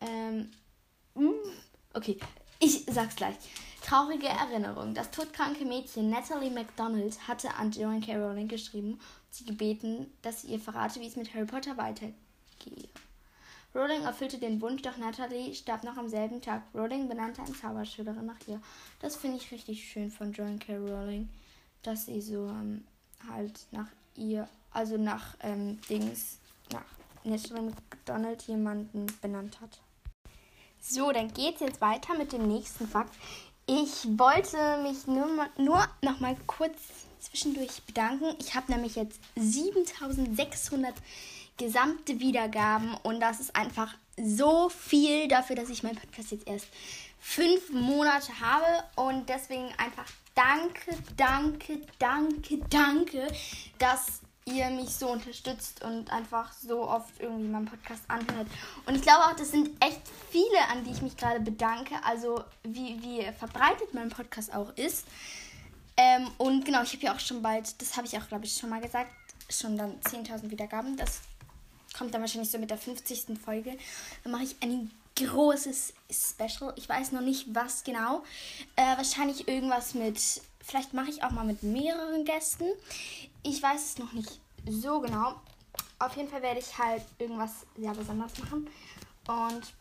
Ähm, 0.00 0.50
mm, 1.14 1.32
okay, 1.94 2.18
ich 2.60 2.84
sag's 2.86 3.16
gleich. 3.16 3.36
Traurige 3.82 4.28
Erinnerung. 4.28 4.94
Das 4.94 5.10
todkranke 5.10 5.64
Mädchen 5.64 6.10
Natalie 6.10 6.50
MacDonald 6.50 7.26
hatte 7.26 7.54
an 7.54 7.70
Joanne 7.70 8.00
K. 8.00 8.16
Rowling 8.16 8.48
geschrieben 8.48 8.92
und 8.92 9.00
sie 9.30 9.44
gebeten, 9.44 10.12
dass 10.22 10.42
sie 10.42 10.48
ihr 10.48 10.60
verrate, 10.60 11.00
wie 11.00 11.06
es 11.06 11.16
mit 11.16 11.32
Harry 11.32 11.46
Potter 11.46 11.76
weitergehe. 11.76 12.88
Rowling 13.74 14.02
erfüllte 14.02 14.38
den 14.38 14.60
Wunsch, 14.60 14.82
doch 14.82 14.96
Natalie 14.96 15.54
starb 15.54 15.84
noch 15.84 15.96
am 15.96 16.08
selben 16.08 16.42
Tag. 16.42 16.62
Rowling 16.74 17.08
benannte 17.08 17.42
eine 17.42 17.52
Zauberschülerin 17.52 18.26
nach 18.26 18.38
ihr. 18.46 18.60
Das 19.00 19.16
finde 19.16 19.36
ich 19.36 19.52
richtig 19.52 19.88
schön 19.88 20.10
von 20.10 20.32
Joanne 20.32 20.58
K. 20.58 20.76
Rowling, 20.76 21.28
dass 21.82 22.06
sie 22.06 22.20
so 22.20 22.48
ähm, 22.48 22.84
halt 23.30 23.66
nach 23.70 23.88
ihr, 24.16 24.48
also 24.72 24.96
nach 24.96 25.36
ähm, 25.40 25.80
Dings, 25.88 26.38
nach 26.72 26.84
Natalie 27.24 27.70
MacDonald 27.70 28.42
jemanden 28.42 29.06
benannt 29.22 29.60
hat. 29.60 29.80
So, 30.80 31.12
dann 31.12 31.32
geht's 31.32 31.60
jetzt 31.60 31.80
weiter 31.80 32.14
mit 32.16 32.32
dem 32.32 32.46
nächsten 32.48 32.88
Fakt. 32.88 33.14
Ich 33.66 34.06
wollte 34.18 34.78
mich 34.82 35.06
nur, 35.06 35.28
nur 35.58 35.86
noch 36.02 36.20
mal 36.20 36.36
kurz 36.46 36.78
zwischendurch 37.20 37.82
bedanken. 37.82 38.34
Ich 38.40 38.54
habe 38.54 38.72
nämlich 38.72 38.96
jetzt 38.96 39.20
7600 39.36 40.94
gesamte 41.58 42.20
Wiedergaben 42.20 42.94
und 43.02 43.20
das 43.20 43.40
ist 43.40 43.54
einfach 43.54 43.94
so 44.16 44.68
viel 44.68 45.28
dafür, 45.28 45.56
dass 45.56 45.68
ich 45.68 45.82
meinen 45.82 45.96
Podcast 45.96 46.30
jetzt 46.30 46.48
erst 46.48 46.68
fünf 47.20 47.70
Monate 47.70 48.40
habe 48.40 48.84
und 48.96 49.28
deswegen 49.28 49.68
einfach 49.76 50.06
danke, 50.34 50.96
danke, 51.16 51.80
danke, 51.98 52.58
danke, 52.70 53.26
dass 53.78 54.20
ihr 54.54 54.70
mich 54.70 54.90
so 54.90 55.10
unterstützt 55.10 55.82
und 55.82 56.10
einfach 56.12 56.52
so 56.52 56.88
oft 56.88 57.20
irgendwie 57.20 57.48
meinen 57.48 57.66
Podcast 57.66 58.02
anhört. 58.08 58.46
Und 58.86 58.94
ich 58.94 59.02
glaube 59.02 59.24
auch, 59.24 59.36
das 59.36 59.50
sind 59.50 59.70
echt 59.82 60.02
viele, 60.30 60.68
an 60.70 60.84
die 60.84 60.90
ich 60.90 61.02
mich 61.02 61.16
gerade 61.16 61.40
bedanke. 61.40 61.94
Also 62.04 62.42
wie, 62.64 63.00
wie 63.02 63.22
verbreitet 63.38 63.94
mein 63.94 64.08
Podcast 64.08 64.54
auch 64.54 64.76
ist. 64.76 65.06
Ähm, 65.96 66.30
und 66.38 66.64
genau, 66.64 66.82
ich 66.82 66.92
habe 66.92 67.04
ja 67.04 67.14
auch 67.14 67.20
schon 67.20 67.42
bald, 67.42 67.80
das 67.80 67.96
habe 67.96 68.06
ich 68.06 68.16
auch, 68.16 68.28
glaube 68.28 68.44
ich, 68.44 68.56
schon 68.56 68.70
mal 68.70 68.80
gesagt, 68.80 69.12
schon 69.50 69.76
dann 69.76 70.00
10.000 70.00 70.50
Wiedergaben. 70.50 70.96
Das 70.96 71.20
kommt 71.96 72.14
dann 72.14 72.20
wahrscheinlich 72.20 72.50
so 72.50 72.58
mit 72.58 72.70
der 72.70 72.78
50. 72.78 73.38
Folge. 73.42 73.76
Dann 74.22 74.32
mache 74.32 74.44
ich 74.44 74.56
ein 74.62 74.90
großes 75.16 75.92
Special. 76.10 76.72
Ich 76.76 76.88
weiß 76.88 77.12
noch 77.12 77.20
nicht, 77.20 77.52
was 77.54 77.82
genau. 77.82 78.22
Äh, 78.76 78.96
wahrscheinlich 78.96 79.48
irgendwas 79.48 79.94
mit 79.94 80.18
Vielleicht 80.68 80.92
mache 80.92 81.08
ich 81.08 81.22
auch 81.22 81.30
mal 81.30 81.46
mit 81.46 81.62
mehreren 81.62 82.26
Gästen. 82.26 82.66
Ich 83.42 83.62
weiß 83.62 83.84
es 83.84 83.98
noch 83.98 84.12
nicht 84.12 84.40
so 84.66 85.00
genau. 85.00 85.40
Auf 85.98 86.16
jeden 86.16 86.28
Fall 86.28 86.42
werde 86.42 86.60
ich 86.60 86.78
halt 86.78 87.02
irgendwas 87.18 87.66
sehr 87.76 87.92
besonders 87.92 88.38
machen. 88.38 88.68
Und 89.26 89.74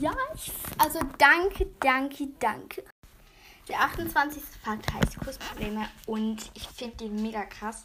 ja, 0.00 0.12
ich, 0.34 0.52
also 0.78 1.00
danke, 1.16 1.66
danke, 1.80 2.28
danke. 2.38 2.84
Der 3.68 3.80
28. 3.80 4.42
Fakt 4.62 4.92
heißt 4.92 5.18
Kussprobleme 5.20 5.88
und 6.06 6.50
ich 6.54 6.66
finde 6.68 6.96
den 6.96 7.22
mega 7.22 7.44
krass. 7.44 7.84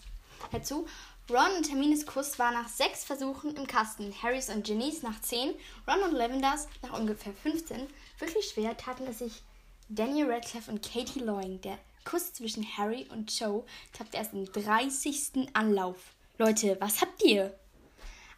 Dazu, 0.51 0.87
Ron 1.29 1.57
und 1.57 1.69
Hermines 1.69 2.05
Kuss 2.05 2.37
war 2.39 2.51
nach 2.51 2.67
sechs 2.67 3.05
Versuchen 3.05 3.55
im 3.55 3.65
Kasten, 3.67 4.13
Harrys 4.21 4.49
und 4.49 4.65
Ginnys 4.65 5.03
nach 5.03 5.21
zehn, 5.21 5.53
Ron 5.87 6.03
und 6.03 6.11
Lavenders 6.13 6.67
nach 6.81 6.99
ungefähr 6.99 7.33
15. 7.33 7.87
Wirklich 8.19 8.49
schwer 8.49 8.75
taten 8.75 9.07
es 9.07 9.19
sich 9.19 9.41
Daniel 9.87 10.31
Radcliffe 10.31 10.71
und 10.71 10.81
Katie 10.81 11.19
Loing. 11.19 11.61
Der 11.61 11.77
Kuss 12.05 12.33
zwischen 12.33 12.65
Harry 12.77 13.07
und 13.09 13.37
Joe 13.37 13.65
klappt 13.93 14.15
erst 14.15 14.33
im 14.33 14.51
30. 14.51 15.49
Anlauf. 15.53 15.97
Leute, 16.37 16.77
was 16.79 17.01
habt 17.01 17.23
ihr? 17.23 17.57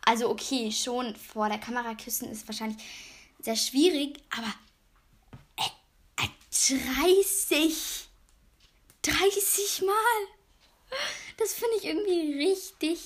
Also 0.06 0.30
okay, 0.30 0.71
schon 0.71 1.15
vor 1.15 1.49
der 1.49 1.58
Kamera 1.58 1.95
küssen 1.95 2.30
ist 2.30 2.47
wahrscheinlich 2.47 2.84
sehr 3.39 3.56
schwierig, 3.56 4.19
aber 4.30 4.54
äh, 5.58 6.23
äh, 6.23 6.30
30 6.51 8.06
30 9.06 9.84
Mal. 9.86 10.97
Das 11.38 11.54
finde 11.54 11.75
ich 11.78 11.86
irgendwie 11.86 12.47
richtig 12.47 12.99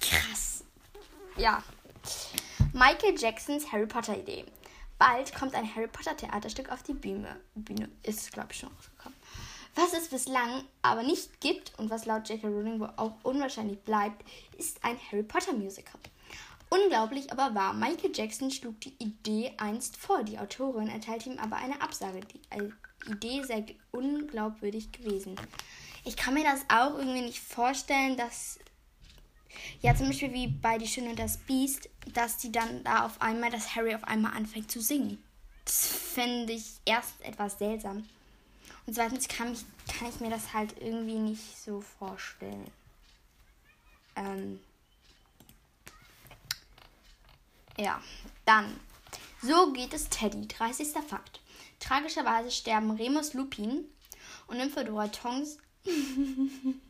krass. 0.00 0.64
Ja. 1.36 1.62
Michael 2.72 3.18
Jacksons 3.18 3.72
Harry 3.72 3.86
Potter 3.86 4.16
Idee. 4.16 4.44
Bald 4.98 5.34
kommt 5.34 5.54
ein 5.54 5.74
Harry 5.74 5.88
Potter 5.88 6.16
Theaterstück 6.16 6.70
auf 6.70 6.82
die 6.82 6.94
Bühne. 6.94 7.36
Bühne 7.54 7.90
ist, 8.02 8.32
glaube 8.32 8.48
ich, 8.52 8.58
schon 8.58 8.70
rausgekommen. 8.72 9.18
Was 9.74 9.92
es 9.92 10.08
bislang 10.08 10.64
aber 10.80 11.02
nicht 11.02 11.38
gibt 11.40 11.78
und 11.78 11.90
was 11.90 12.06
laut 12.06 12.28
J.K. 12.28 12.46
Rowling 12.48 12.80
wohl 12.80 12.92
auch 12.96 13.12
unwahrscheinlich 13.22 13.78
bleibt, 13.80 14.24
ist 14.56 14.82
ein 14.82 14.98
Harry 15.10 15.22
Potter 15.22 15.52
Musical. 15.52 16.00
Unglaublich 16.70 17.30
aber 17.30 17.54
wahr, 17.54 17.74
Michael 17.74 18.10
Jackson 18.14 18.50
schlug 18.50 18.80
die 18.80 18.94
Idee 18.98 19.52
einst 19.58 19.98
vor. 19.98 20.24
Die 20.24 20.38
Autorin 20.38 20.88
erteilte 20.88 21.30
ihm 21.30 21.38
aber 21.38 21.56
eine 21.56 21.80
Absage. 21.80 22.20
Die 22.20 23.12
Idee 23.12 23.42
sei 23.44 23.76
unglaubwürdig 23.92 24.90
gewesen. 24.92 25.36
Ich 26.04 26.16
kann 26.16 26.34
mir 26.34 26.44
das 26.44 26.64
auch 26.68 26.98
irgendwie 26.98 27.22
nicht 27.22 27.40
vorstellen, 27.40 28.16
dass 28.16 28.58
ja, 29.82 29.94
zum 29.94 30.08
Beispiel 30.08 30.32
wie 30.32 30.48
bei 30.48 30.78
Die 30.78 30.86
Schöne 30.86 31.10
und 31.10 31.18
das 31.18 31.38
Biest, 31.38 31.88
dass 32.14 32.38
die 32.38 32.52
dann 32.52 32.84
da 32.84 33.04
auf 33.04 33.20
einmal, 33.20 33.50
dass 33.50 33.74
Harry 33.74 33.94
auf 33.94 34.04
einmal 34.04 34.32
anfängt 34.36 34.70
zu 34.70 34.80
singen. 34.80 35.22
Das 35.64 35.86
finde 35.86 36.52
ich 36.52 36.64
erst 36.84 37.20
etwas 37.22 37.58
seltsam. 37.58 38.08
Und 38.86 38.94
zweitens 38.94 39.26
kann 39.26 39.52
ich, 39.52 39.64
kann 39.92 40.08
ich 40.08 40.20
mir 40.20 40.30
das 40.30 40.52
halt 40.52 40.76
irgendwie 40.80 41.18
nicht 41.18 41.58
so 41.58 41.80
vorstellen. 41.80 42.70
Ähm 44.14 44.60
ja, 47.78 48.00
dann. 48.44 48.78
So 49.42 49.72
geht 49.72 49.92
es 49.92 50.08
Teddy. 50.08 50.48
30. 50.48 50.88
Fakt. 51.06 51.40
Tragischerweise 51.80 52.50
sterben 52.50 52.92
Remus 52.92 53.34
Lupin 53.34 53.84
und 54.46 54.56
Nymphadora 54.56 55.08
Tongs 55.08 55.58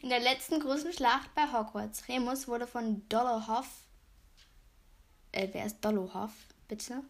In 0.00 0.08
der 0.08 0.20
letzten 0.20 0.58
großen 0.60 0.92
Schlacht 0.92 1.34
bei 1.34 1.52
Hogwarts. 1.52 2.08
Remus 2.08 2.48
wurde 2.48 2.66
von 2.66 3.08
Dolohov. 3.08 3.66
Äh, 5.30 5.48
wer 5.52 5.66
ist 5.66 5.80
Dolohov? 5.84 6.30
Bitte. 6.68 7.02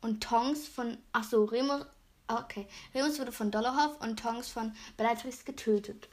Und 0.00 0.22
Tongs 0.22 0.68
von. 0.68 0.98
Achso, 1.12 1.44
Remus. 1.44 1.84
Okay. 2.28 2.66
Remus 2.94 3.18
wurde 3.18 3.32
von 3.32 3.50
Dolohov 3.50 4.00
und 4.00 4.18
Tongs 4.20 4.48
von 4.48 4.74
Bellatrix 4.96 5.44
getötet. 5.44 6.08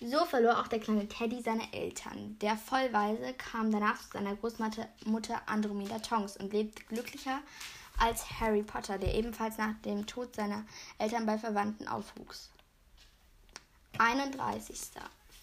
So 0.00 0.24
verlor 0.24 0.58
auch 0.58 0.66
der 0.66 0.80
kleine 0.80 1.06
Teddy 1.06 1.40
seine 1.42 1.72
Eltern. 1.72 2.36
Der 2.40 2.56
Vollweise 2.56 3.34
kam 3.34 3.70
danach 3.70 4.00
zu 4.00 4.12
seiner 4.14 4.34
Großmutter 4.34 5.42
Andromeda 5.46 6.00
Tongs 6.00 6.36
und 6.36 6.52
lebte 6.52 6.82
glücklicher 6.84 7.38
als 7.98 8.40
Harry 8.40 8.64
Potter, 8.64 8.98
der 8.98 9.14
ebenfalls 9.14 9.58
nach 9.58 9.74
dem 9.84 10.06
Tod 10.06 10.34
seiner 10.34 10.64
Eltern 10.98 11.26
bei 11.26 11.38
Verwandten 11.38 11.86
aufwuchs. 11.86 12.51
31. 13.98 14.78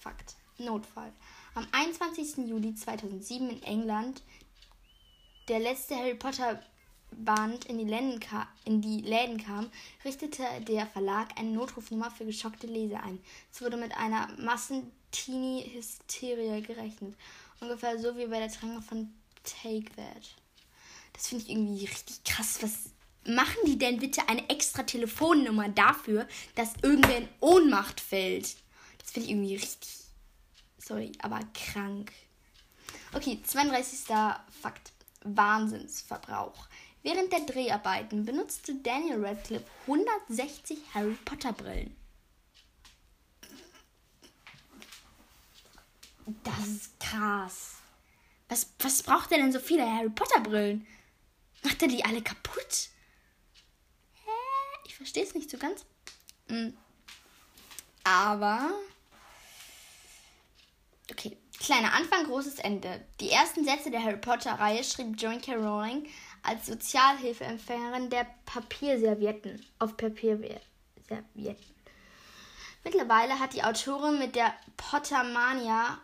Fakt. 0.02 0.36
Notfall. 0.58 1.12
Am 1.56 1.66
21. 1.72 2.48
Juli 2.48 2.76
2007 2.76 3.50
in 3.50 3.64
England 3.64 4.22
der 5.48 5.60
letzte 5.60 5.96
Harry 5.96 6.16
Potter 6.16 6.62
Band 7.12 7.66
in 7.66 7.80
die, 7.80 7.86
Läden 7.86 8.20
in 8.66 8.82
die 8.82 9.02
Läden 9.02 9.44
kam, 9.44 9.72
richtete 10.06 10.44
der 10.68 10.86
Verlag 10.86 11.30
eine 11.38 11.50
Notrufnummer 11.50 12.12
für 12.12 12.26
geschockte 12.26 12.68
Leser 12.68 13.02
ein. 13.04 13.20
Es 13.52 13.62
wurde 13.62 13.78
mit 13.78 13.98
einer 13.98 14.28
Massentini-Hysterie 14.38 16.62
gerechnet. 16.62 17.16
Ungefähr 17.62 17.98
so 18.00 18.16
wie 18.16 18.28
bei 18.28 18.38
der 18.40 18.52
Trennung 18.52 18.84
von 18.84 19.12
Take 19.44 19.92
That. 19.96 20.36
Das 21.14 21.28
finde 21.28 21.46
ich 21.46 21.52
irgendwie 21.52 21.86
richtig 21.86 22.24
krass. 22.24 22.60
Was 22.62 22.92
machen 23.26 23.58
die 23.66 23.78
denn 23.78 24.00
bitte 24.00 24.28
eine 24.28 24.50
extra 24.50 24.84
Telefonnummer 24.84 25.70
dafür, 25.70 26.28
dass 26.56 26.74
irgendwer 26.82 27.18
in 27.18 27.30
Ohnmacht 27.40 28.00
fällt? 28.00 28.56
Das 29.00 29.12
finde 29.12 29.28
ich 29.28 29.32
irgendwie 29.32 29.56
richtig. 29.56 29.90
Sorry, 30.78 31.12
aber 31.22 31.40
krank. 31.54 32.12
Okay, 33.14 33.40
32. 33.44 34.08
Fakt. 34.62 34.92
Wahnsinnsverbrauch. 35.24 36.68
Während 37.02 37.32
der 37.32 37.42
Dreharbeiten 37.42 38.26
benutzte 38.26 38.76
Daniel 38.76 39.26
Radcliffe 39.26 39.66
160 39.88 40.80
Harry 40.94 41.18
Potter 41.26 41.54
Brillen. 41.54 41.96
Das 46.44 46.68
ist 46.68 47.00
krass. 47.00 47.76
Was, 48.50 48.72
was 48.80 49.04
braucht 49.04 49.32
er 49.32 49.40
denn 49.40 49.52
so 49.52 49.60
viele 49.60 49.90
Harry 49.90 50.10
Potter 50.10 50.42
Brillen? 50.42 50.86
Macht 51.64 51.82
er 51.82 51.88
die 51.88 52.04
alle 52.04 52.22
kaputt? 52.22 52.90
Verstehe 55.00 55.24
es 55.24 55.34
nicht 55.34 55.50
so 55.50 55.58
ganz. 55.58 55.86
Hm. 56.50 56.78
Aber 58.04 58.72
Okay, 61.12 61.38
kleiner 61.60 61.94
Anfang, 61.94 62.26
großes 62.26 62.60
Ende. 62.60 63.04
Die 63.20 63.32
ersten 63.32 63.66
Sätze 63.66 63.90
der 63.90 64.04
Harry 64.04 64.18
Potter-Reihe 64.18 64.84
schrieb 64.84 65.16
Joan 65.18 65.42
K. 65.42 65.56
Rowling 65.56 66.08
als 66.44 66.68
Sozialhilfeempfängerin 66.68 68.12
der 68.12 68.28
Papierservietten 68.46 69.66
auf 69.80 69.98
Papierservietten. 69.98 70.60
Mittlerweile 72.84 73.40
hat 73.40 73.54
die 73.54 73.64
Autorin 73.64 74.20
mit 74.20 74.36
der 74.36 74.54
Pottermania 74.78 75.98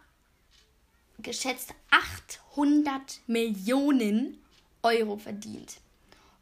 geschätzt 1.19 1.73
800 1.91 3.21
Millionen 3.27 4.43
Euro 4.81 5.17
verdient. 5.17 5.77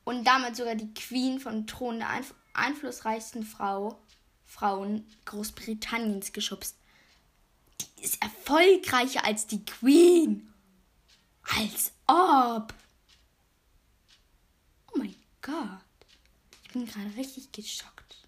Und 0.05 0.23
damit 0.25 0.55
sogar 0.55 0.75
die 0.75 0.93
Queen 0.93 1.39
vom 1.39 1.67
Thron 1.67 1.99
der 1.99 2.09
einf 2.09 2.33
einflussreichsten 2.53 3.43
Frau, 3.43 3.99
Frauen 4.45 5.07
Großbritanniens 5.25 6.31
geschubst. 6.31 6.77
Die 7.81 8.03
ist 8.03 8.21
erfolgreicher 8.21 9.25
als 9.25 9.47
die 9.47 9.65
Queen. 9.65 10.53
Als 11.57 11.91
ob. 12.07 12.73
Oh 14.93 14.97
mein 14.97 15.15
Gott. 15.41 15.79
Ich 16.63 16.71
bin 16.71 16.85
gerade 16.85 17.15
richtig 17.17 17.51
geschockt. 17.51 18.27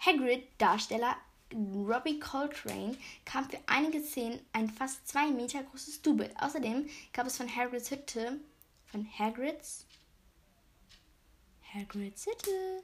Hagrid, 0.00 0.46
Darsteller 0.58 1.16
Robbie 1.52 2.18
Coltrane, 2.18 2.96
kam 3.24 3.48
für 3.48 3.60
einige 3.66 4.02
Szenen 4.02 4.40
ein 4.52 4.68
fast 4.68 5.06
zwei 5.06 5.30
Meter 5.30 5.62
großes 5.62 6.02
Double. 6.02 6.32
Außerdem 6.40 6.88
gab 7.12 7.26
es 7.26 7.36
von 7.36 7.54
Hagrids 7.54 7.90
Hütte, 7.90 8.40
von 8.86 9.06
Hagrids, 9.18 9.86
Hagrids 11.74 12.26
Hütte, 12.26 12.82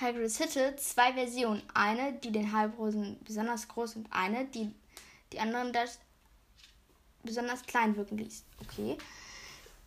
Hagrids 0.00 0.40
Hütte 0.40 0.74
zwei 0.76 1.12
Versionen. 1.12 1.62
Eine, 1.74 2.14
die 2.14 2.32
den 2.32 2.52
Halbrosen 2.52 3.18
besonders 3.24 3.68
groß 3.68 3.96
und 3.96 4.08
eine, 4.10 4.46
die 4.46 4.72
die 5.32 5.40
anderen 5.40 5.72
das 5.72 5.98
besonders 7.22 7.62
klein 7.66 7.96
wirken 7.96 8.18
ließ. 8.18 8.44
Okay. 8.62 8.96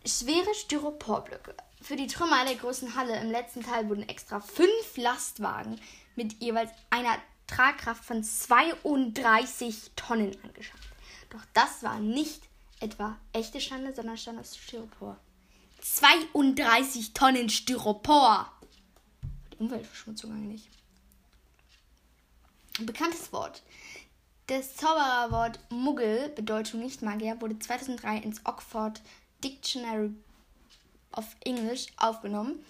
Schwere 0.06 0.54
Styroporblöcke. 0.54 1.54
Für 1.82 1.96
die 1.96 2.06
Trümmer 2.06 2.44
der 2.44 2.54
großen 2.54 2.94
Halle 2.94 3.18
im 3.20 3.30
letzten 3.30 3.62
Teil 3.62 3.88
wurden 3.88 4.08
extra 4.08 4.40
fünf 4.40 4.96
Lastwagen 4.96 5.80
mit 6.14 6.40
jeweils 6.42 6.70
einer 6.90 7.18
Tragkraft 7.46 8.04
von 8.04 8.22
32 8.22 9.90
Tonnen 9.96 10.36
angeschafft. 10.42 10.88
Doch 11.30 11.42
das 11.52 11.82
war 11.82 11.98
nicht 11.98 12.42
etwa 12.80 13.18
echte 13.32 13.60
Schande, 13.60 13.92
sondern 13.92 14.16
Stand 14.16 14.38
aus 14.38 14.56
Styropor. 14.56 15.18
32 15.84 17.12
Tonnen 17.12 17.50
Styropor! 17.50 18.50
Umweltverschmutzung 19.58 20.32
eigentlich. 20.32 20.70
Ein 22.78 22.86
bekanntes 22.86 23.30
Wort. 23.34 23.62
Das 24.46 24.76
Zaubererwort 24.76 25.60
Muggel, 25.68 26.30
Bedeutung 26.30 26.80
Nicht-Magier, 26.80 27.38
wurde 27.42 27.58
2003 27.58 28.16
ins 28.16 28.40
Oxford 28.46 29.02
Dictionary 29.44 30.14
of 31.12 31.26
English 31.44 31.88
aufgenommen 31.98 32.64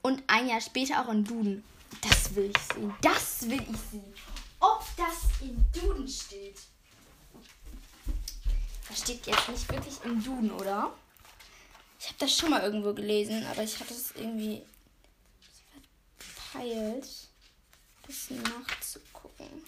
und 0.00 0.22
ein 0.26 0.48
Jahr 0.48 0.62
später 0.62 1.02
auch 1.02 1.12
in 1.12 1.24
Duden. 1.24 1.62
Das 2.00 2.34
will 2.34 2.50
ich 2.50 2.74
sehen. 2.74 2.94
Das 3.02 3.42
will 3.50 3.60
ich 3.60 3.80
sehen. 3.90 4.14
Ob 4.60 4.82
das 4.96 5.42
im 5.42 5.62
Duden 5.72 6.08
steht. 6.08 6.58
Das 8.88 8.98
steht 9.00 9.26
jetzt 9.26 9.48
nicht 9.50 9.70
wirklich 9.70 9.98
im 10.04 10.24
Duden, 10.24 10.50
oder? 10.52 10.94
Ich 12.06 12.12
habe 12.12 12.20
das 12.20 12.38
schon 12.38 12.50
mal 12.50 12.62
irgendwo 12.62 12.94
gelesen, 12.94 13.44
aber 13.46 13.64
ich 13.64 13.80
hatte 13.80 13.92
es 13.92 14.12
irgendwie 14.12 14.62
verpeilt, 16.16 17.08
das 18.06 18.30
nachzugucken. 18.30 19.64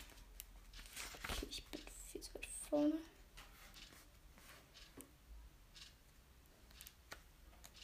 Okay, 1.24 1.46
ich 1.50 1.64
bin 1.64 1.80
viel 2.12 2.20
zu 2.20 2.32
weit 2.34 2.46
vorne. 2.70 2.92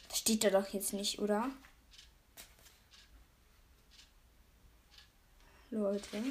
Das 0.07 0.19
steht 0.19 0.45
da 0.45 0.49
doch 0.49 0.69
jetzt 0.69 0.93
nicht, 0.93 1.19
oder? 1.19 1.51
Leute. 5.69 6.23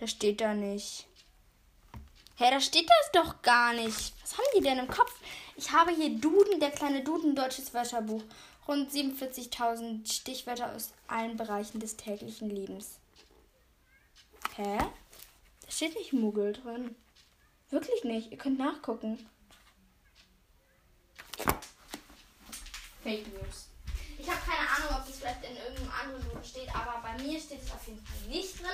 Das 0.00 0.10
steht 0.10 0.40
da 0.40 0.54
nicht. 0.54 1.06
Hä, 2.36 2.50
da 2.50 2.58
steht 2.58 2.88
das 2.88 3.22
doch 3.22 3.42
gar 3.42 3.74
nicht. 3.74 4.14
Was 4.22 4.38
haben 4.38 4.46
die 4.56 4.62
denn 4.62 4.78
im 4.78 4.88
Kopf? 4.88 5.12
Ich 5.56 5.70
habe 5.72 5.90
hier 5.90 6.08
Duden, 6.18 6.58
der 6.58 6.70
kleine 6.70 7.04
Duden, 7.04 7.36
deutsches 7.36 7.74
Wörterbuch. 7.74 8.22
Rund 8.66 8.90
47.000 8.90 10.10
Stichwörter 10.10 10.74
aus 10.74 10.92
allen 11.06 11.36
Bereichen 11.36 11.80
des 11.80 11.98
täglichen 11.98 12.48
Lebens. 12.48 12.98
Hä? 14.56 14.78
Da 14.78 15.70
steht 15.70 15.94
nicht 15.94 16.14
Muggel 16.14 16.54
drin. 16.54 16.96
Wirklich 17.68 18.02
nicht. 18.04 18.32
Ihr 18.32 18.38
könnt 18.38 18.58
nachgucken. 18.58 19.28
Fake 23.02 23.26
News. 23.34 23.68
Ich 24.18 24.30
habe 24.30 24.40
keine 24.40 24.66
Ahnung, 24.66 24.98
ob 24.98 25.06
das 25.06 25.18
vielleicht 25.18 25.44
in 25.44 25.56
irgendeinem 25.56 25.90
anderen 25.90 26.24
Duden 26.24 26.44
steht, 26.44 26.74
aber 26.74 27.02
bei 27.02 27.22
mir 27.22 27.38
steht 27.38 27.62
es 27.62 27.70
auf 27.70 27.86
jeden 27.86 28.04
Fall 28.04 28.28
nicht 28.28 28.58
drin. 28.60 28.70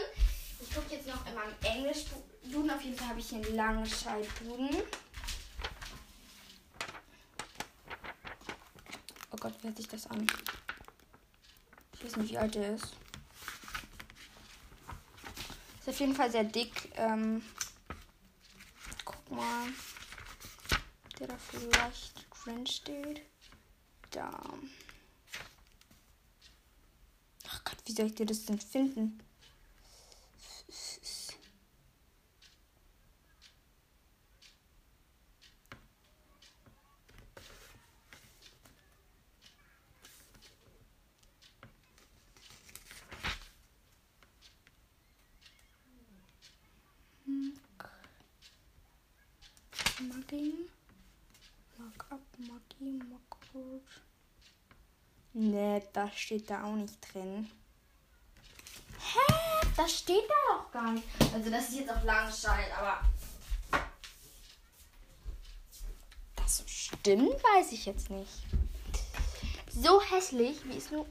Gucke 0.76 0.94
jetzt 0.94 1.06
noch 1.06 1.26
in 1.26 1.34
meinem 1.34 1.54
Englisch-Duden. 1.62 2.70
Auf 2.70 2.82
jeden 2.82 2.98
Fall 2.98 3.08
habe 3.08 3.18
ich 3.18 3.30
hier 3.30 3.38
einen 3.38 3.56
langen 3.56 3.86
Schallduden. 3.86 4.82
Oh 9.30 9.36
Gott, 9.40 9.54
wie 9.58 9.68
hört 9.68 9.76
sich 9.78 9.88
das 9.88 10.06
an? 10.08 10.26
Ich 11.94 12.04
weiß 12.04 12.16
nicht, 12.16 12.30
wie 12.30 12.36
alt 12.36 12.54
der 12.54 12.74
ist. 12.74 12.94
Ist 15.80 15.88
auf 15.88 15.98
jeden 15.98 16.14
Fall 16.14 16.30
sehr 16.30 16.44
dick. 16.44 16.92
Ähm, 16.96 17.42
guck 19.06 19.30
mal. 19.30 19.68
Der 21.18 21.28
da 21.28 21.38
vielleicht 21.38 22.26
drin 22.30 22.66
steht. 22.66 23.22
Da. 24.10 24.30
Ach 27.48 27.64
Gott, 27.64 27.78
wie 27.86 27.92
soll 27.92 28.06
ich 28.08 28.14
dir 28.14 28.26
das 28.26 28.44
denn 28.44 28.60
finden? 28.60 29.25
Ne, 55.38 55.83
das 55.92 56.18
steht 56.18 56.49
da 56.49 56.64
auch 56.64 56.77
nicht 56.77 56.96
drin. 57.12 57.51
Hä? 58.99 59.35
Das 59.77 59.92
steht 59.92 60.25
da 60.27 60.55
doch 60.55 60.72
gar 60.72 60.92
nicht. 60.92 61.07
Also 61.35 61.51
das 61.51 61.68
ist 61.68 61.81
jetzt 61.81 61.90
auch 61.90 62.03
Langscheid, 62.05 62.72
aber. 62.75 63.01
Das 66.37 66.65
stimmt, 66.67 67.35
weiß 67.35 67.73
ich 67.73 67.85
jetzt 67.85 68.08
nicht. 68.08 68.33
So 69.69 70.00
hässlich, 70.00 70.65
wie 70.65 70.79
es 70.79 70.90
nur, 70.90 71.04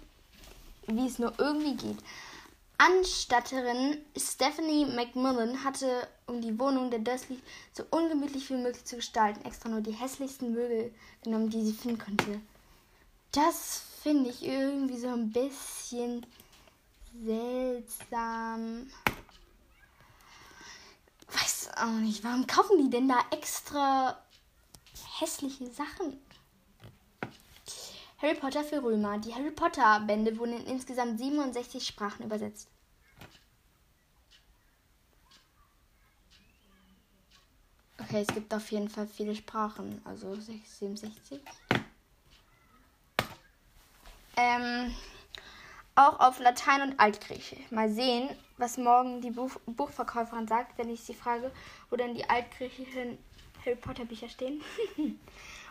wie 0.87 1.05
es 1.05 1.19
nur 1.19 1.31
irgendwie 1.37 1.75
geht. 1.75 1.99
Anstatterin 2.79 3.99
Stephanie 4.17 4.85
McMillan 4.85 5.63
hatte, 5.63 6.07
um 6.25 6.41
die 6.41 6.57
Wohnung 6.57 6.89
der 6.89 6.97
Dursley 6.97 7.39
so 7.73 7.83
ungemütlich 7.91 8.49
wie 8.49 8.55
möglich 8.55 8.85
zu 8.85 8.95
gestalten, 8.95 9.45
extra 9.45 9.69
nur 9.69 9.81
die 9.81 9.91
hässlichsten 9.91 10.51
Möbel 10.51 10.91
genommen, 11.23 11.51
die 11.51 11.63
sie 11.63 11.73
finden 11.73 11.99
konnte. 11.99 12.41
Das 13.35 13.83
finde 14.01 14.29
ich 14.29 14.43
irgendwie 14.43 14.97
so 14.97 15.09
ein 15.09 15.29
bisschen 15.29 16.25
seltsam. 17.21 18.89
Weiß 21.27 21.69
auch 21.75 21.99
nicht, 21.99 22.23
warum 22.23 22.47
kaufen 22.47 22.77
die 22.77 22.89
denn 22.89 23.09
da 23.09 23.19
extra 23.31 24.17
hässliche 25.19 25.69
Sachen? 25.69 26.17
Harry 28.21 28.35
Potter 28.35 28.63
für 28.63 28.81
Römer. 28.81 29.17
Die 29.17 29.35
Harry 29.35 29.51
Potter 29.51 29.99
Bände 29.99 30.37
wurden 30.37 30.53
in 30.53 30.67
insgesamt 30.67 31.19
67 31.19 31.85
Sprachen 31.85 32.23
übersetzt. 32.23 32.69
Okay, 37.99 38.21
es 38.25 38.33
gibt 38.33 38.53
auf 38.53 38.71
jeden 38.71 38.87
Fall 38.87 39.07
viele 39.07 39.35
Sprachen, 39.35 40.01
also 40.05 40.33
67. 40.35 41.41
Ähm, 44.37 44.93
auch 45.95 46.19
auf 46.19 46.39
Latein 46.39 46.81
und 46.81 46.99
Altgriechisch. 46.99 47.59
Mal 47.71 47.89
sehen, 47.89 48.29
was 48.57 48.77
morgen 48.77 49.21
die 49.21 49.31
Buch 49.31 49.51
Buchverkäuferin 49.65 50.47
sagt, 50.47 50.77
wenn 50.77 50.89
ich 50.89 51.01
sie 51.01 51.13
frage, 51.13 51.51
wo 51.89 51.95
denn 51.95 52.15
die 52.15 52.29
altgriechischen 52.29 53.17
Harry 53.65 53.75
Potter 53.75 54.05
Bücher 54.05 54.29
stehen. 54.29 54.61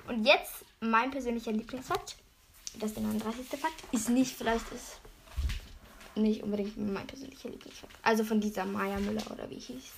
und 0.08 0.24
jetzt 0.24 0.64
mein 0.80 1.10
persönlicher 1.10 1.52
Lieblingsfakt 1.52 2.16
das 2.80 2.90
ist 2.90 2.96
der 2.96 3.04
39. 3.04 3.46
Fakt, 3.60 3.82
ist 3.92 4.08
nicht 4.08 4.36
vielleicht 4.36 4.70
ist. 4.72 4.98
nicht 6.16 6.42
unbedingt 6.42 6.76
mein 6.76 7.06
persönlicher 7.06 7.48
Lieblingsfakt. 7.48 7.94
Also 8.02 8.24
von 8.24 8.40
dieser 8.40 8.64
Maya 8.64 8.98
Müller 8.98 9.22
oder 9.30 9.48
wie 9.48 9.58
hieß. 9.58 9.92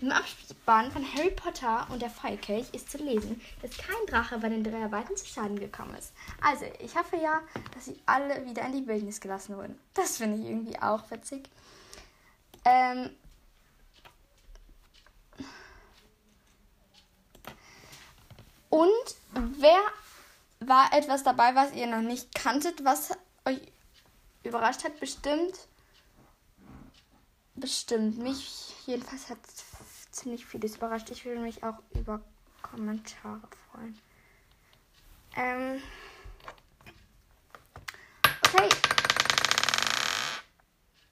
Im 0.00 0.12
Abspann 0.12 0.92
von 0.92 1.04
Harry 1.14 1.30
Potter 1.30 1.86
und 1.90 2.02
der 2.02 2.10
Feuerkelch 2.10 2.68
ist 2.72 2.90
zu 2.90 2.98
lesen, 2.98 3.40
dass 3.62 3.76
kein 3.76 4.06
Drache 4.06 4.38
bei 4.38 4.48
den 4.48 4.62
Dreharbeiten 4.62 5.16
zu 5.16 5.26
Schaden 5.26 5.58
gekommen 5.58 5.94
ist. 5.94 6.12
Also, 6.40 6.66
ich 6.78 6.96
hoffe 6.96 7.16
ja, 7.16 7.40
dass 7.74 7.86
sie 7.86 8.00
alle 8.06 8.44
wieder 8.46 8.64
in 8.66 8.72
die 8.72 8.86
Wildnis 8.86 9.20
gelassen 9.20 9.56
wurden. 9.56 9.78
Das 9.94 10.18
finde 10.18 10.38
ich 10.38 10.44
irgendwie 10.44 10.78
auch 10.80 11.10
witzig. 11.10 11.48
Ähm, 12.64 13.10
und 18.68 19.14
wer 19.58 19.80
war 20.60 20.92
etwas 20.92 21.22
dabei, 21.22 21.54
was 21.54 21.72
ihr 21.72 21.86
noch 21.86 22.02
nicht 22.02 22.34
kanntet, 22.34 22.84
was 22.84 23.10
euch 23.44 23.60
überrascht 24.42 24.84
hat? 24.84 25.00
Bestimmt. 25.00 25.66
Bestimmt. 27.54 28.18
Mich 28.18 28.74
jedenfalls 28.86 29.30
hat 29.30 29.38
ziemlich 30.18 30.44
vieles 30.44 30.76
überrascht. 30.76 31.10
Ich 31.10 31.24
würde 31.24 31.40
mich 31.40 31.62
auch 31.62 31.78
über 31.94 32.20
Kommentare 32.62 33.40
freuen. 33.70 33.98
Ähm. 35.36 35.82
Okay. 38.44 38.68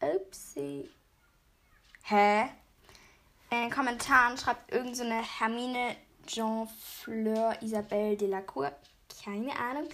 Upsi. 0.01 0.91
Hä? 2.05 2.49
In 3.51 3.61
den 3.63 3.71
Kommentaren 3.71 4.37
schreibt 4.37 4.73
irgendeine 4.73 5.23
so 5.23 5.29
Hermine 5.39 5.97
Jean 6.27 6.69
Fleur 6.69 7.57
Isabelle 7.63 8.17
Delacour. 8.17 8.73
Keine 9.25 9.57
Ahnung. 9.57 9.89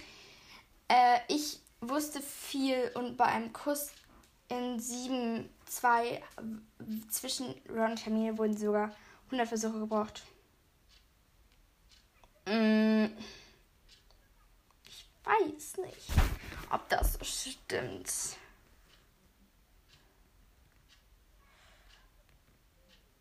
Äh, 0.87 1.19
ich 1.27 1.59
wusste 1.81 2.21
viel 2.21 2.91
und 2.95 3.17
bei 3.17 3.25
einem 3.25 3.53
Kuss 3.53 3.91
in 4.49 4.79
7, 4.79 5.49
2 5.73 6.21
zwischen 7.09 7.53
Ron 7.69 7.91
und 7.91 8.05
Hermine 8.05 8.37
wurden 8.37 8.57
sogar 8.57 8.95
100 9.25 9.47
Versuche 9.47 9.79
gebraucht. 9.79 10.23
Mm. 12.45 13.05
Ich 14.85 15.05
weiß 15.23 15.77
nicht, 15.77 16.09
ob 16.69 16.87
das 16.89 17.17
stimmt. 17.21 18.37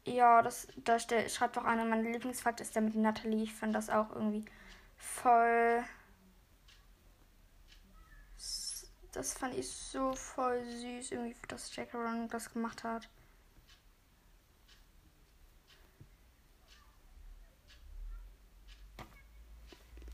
Ja, 0.05 0.43
das, 0.43 0.67
da 0.77 0.99
schreibt 0.99 1.57
auch 1.57 1.65
einer, 1.65 1.85
mein 1.85 2.13
Lieblingsfakt 2.13 2.61
ist 2.61 2.75
der 2.75 2.83
mit 2.83 2.97
Natalie. 2.97 3.45
Ich 3.45 3.55
fand 3.55 3.75
das 3.75 3.89
auch 3.89 4.11
irgendwie 4.11 4.45
voll. 4.97 5.85
Das 9.13 9.35
fand 9.35 9.55
ich 9.55 9.71
so 9.71 10.15
voll 10.15 10.65
süß, 10.65 11.13
irgendwie, 11.13 11.37
dass 11.49 11.77
Jack 11.77 11.95
Ron 11.95 12.29
das 12.29 12.51
gemacht 12.51 12.83
hat. 12.83 13.09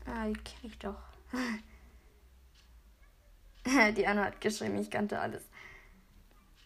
Ah, 0.05 0.27
die 0.27 0.33
kenne 0.33 0.63
ich 0.63 0.77
doch. 0.79 1.01
die 3.95 4.05
Anna 4.05 4.25
hat 4.25 4.41
geschrieben, 4.41 4.77
ich 4.79 4.91
kannte 4.91 5.17
alles. 5.19 5.45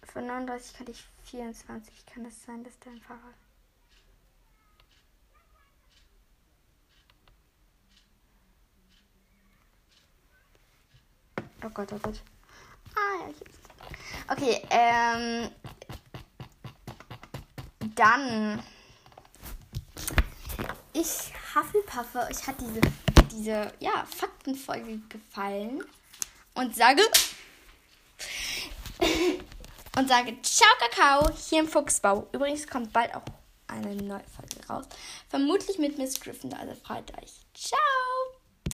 Von 0.04 0.26
39 0.26 0.76
kannte 0.76 0.92
ich 0.92 1.06
24. 1.26 2.06
Kann 2.08 2.24
das 2.24 2.44
sein, 2.44 2.64
dass 2.64 2.80
dein 2.80 3.00
Fahrrad. 3.02 3.43
Oh 11.66 11.70
Gott, 11.70 11.94
oh 11.94 12.00
Gott. 12.02 12.22
Ah, 12.96 13.22
ja, 13.22 13.28
jetzt. 13.28 13.60
Okay, 14.28 14.62
ähm. 14.70 15.50
Dann. 17.96 18.64
Ich 20.94 21.32
Hufflepuff, 21.56 22.16
euch 22.16 22.48
hat 22.48 22.56
diese 22.60 22.82
diese 23.34 23.74
ja, 23.80 24.06
Faktenfolge 24.06 25.00
gefallen 25.10 25.84
und 26.54 26.76
sage 26.76 27.02
und 29.98 30.08
sage 30.08 30.38
Ciao 30.42 30.70
Kakao 30.80 31.30
hier 31.36 31.62
im 31.62 31.68
Fuchsbau. 31.68 32.28
Übrigens 32.32 32.68
kommt 32.68 32.94
bald 32.94 33.14
auch 33.16 33.24
eine 33.68 33.96
neue 33.96 34.24
Folge 34.36 34.68
raus. 34.70 34.86
Vermutlich 35.30 35.80
mit 35.80 35.98
Miss 35.98 36.20
Griffin, 36.20 36.54
also 36.54 36.76
freut 36.76 37.12
euch. 37.18 37.32
Ciao! 37.54 38.13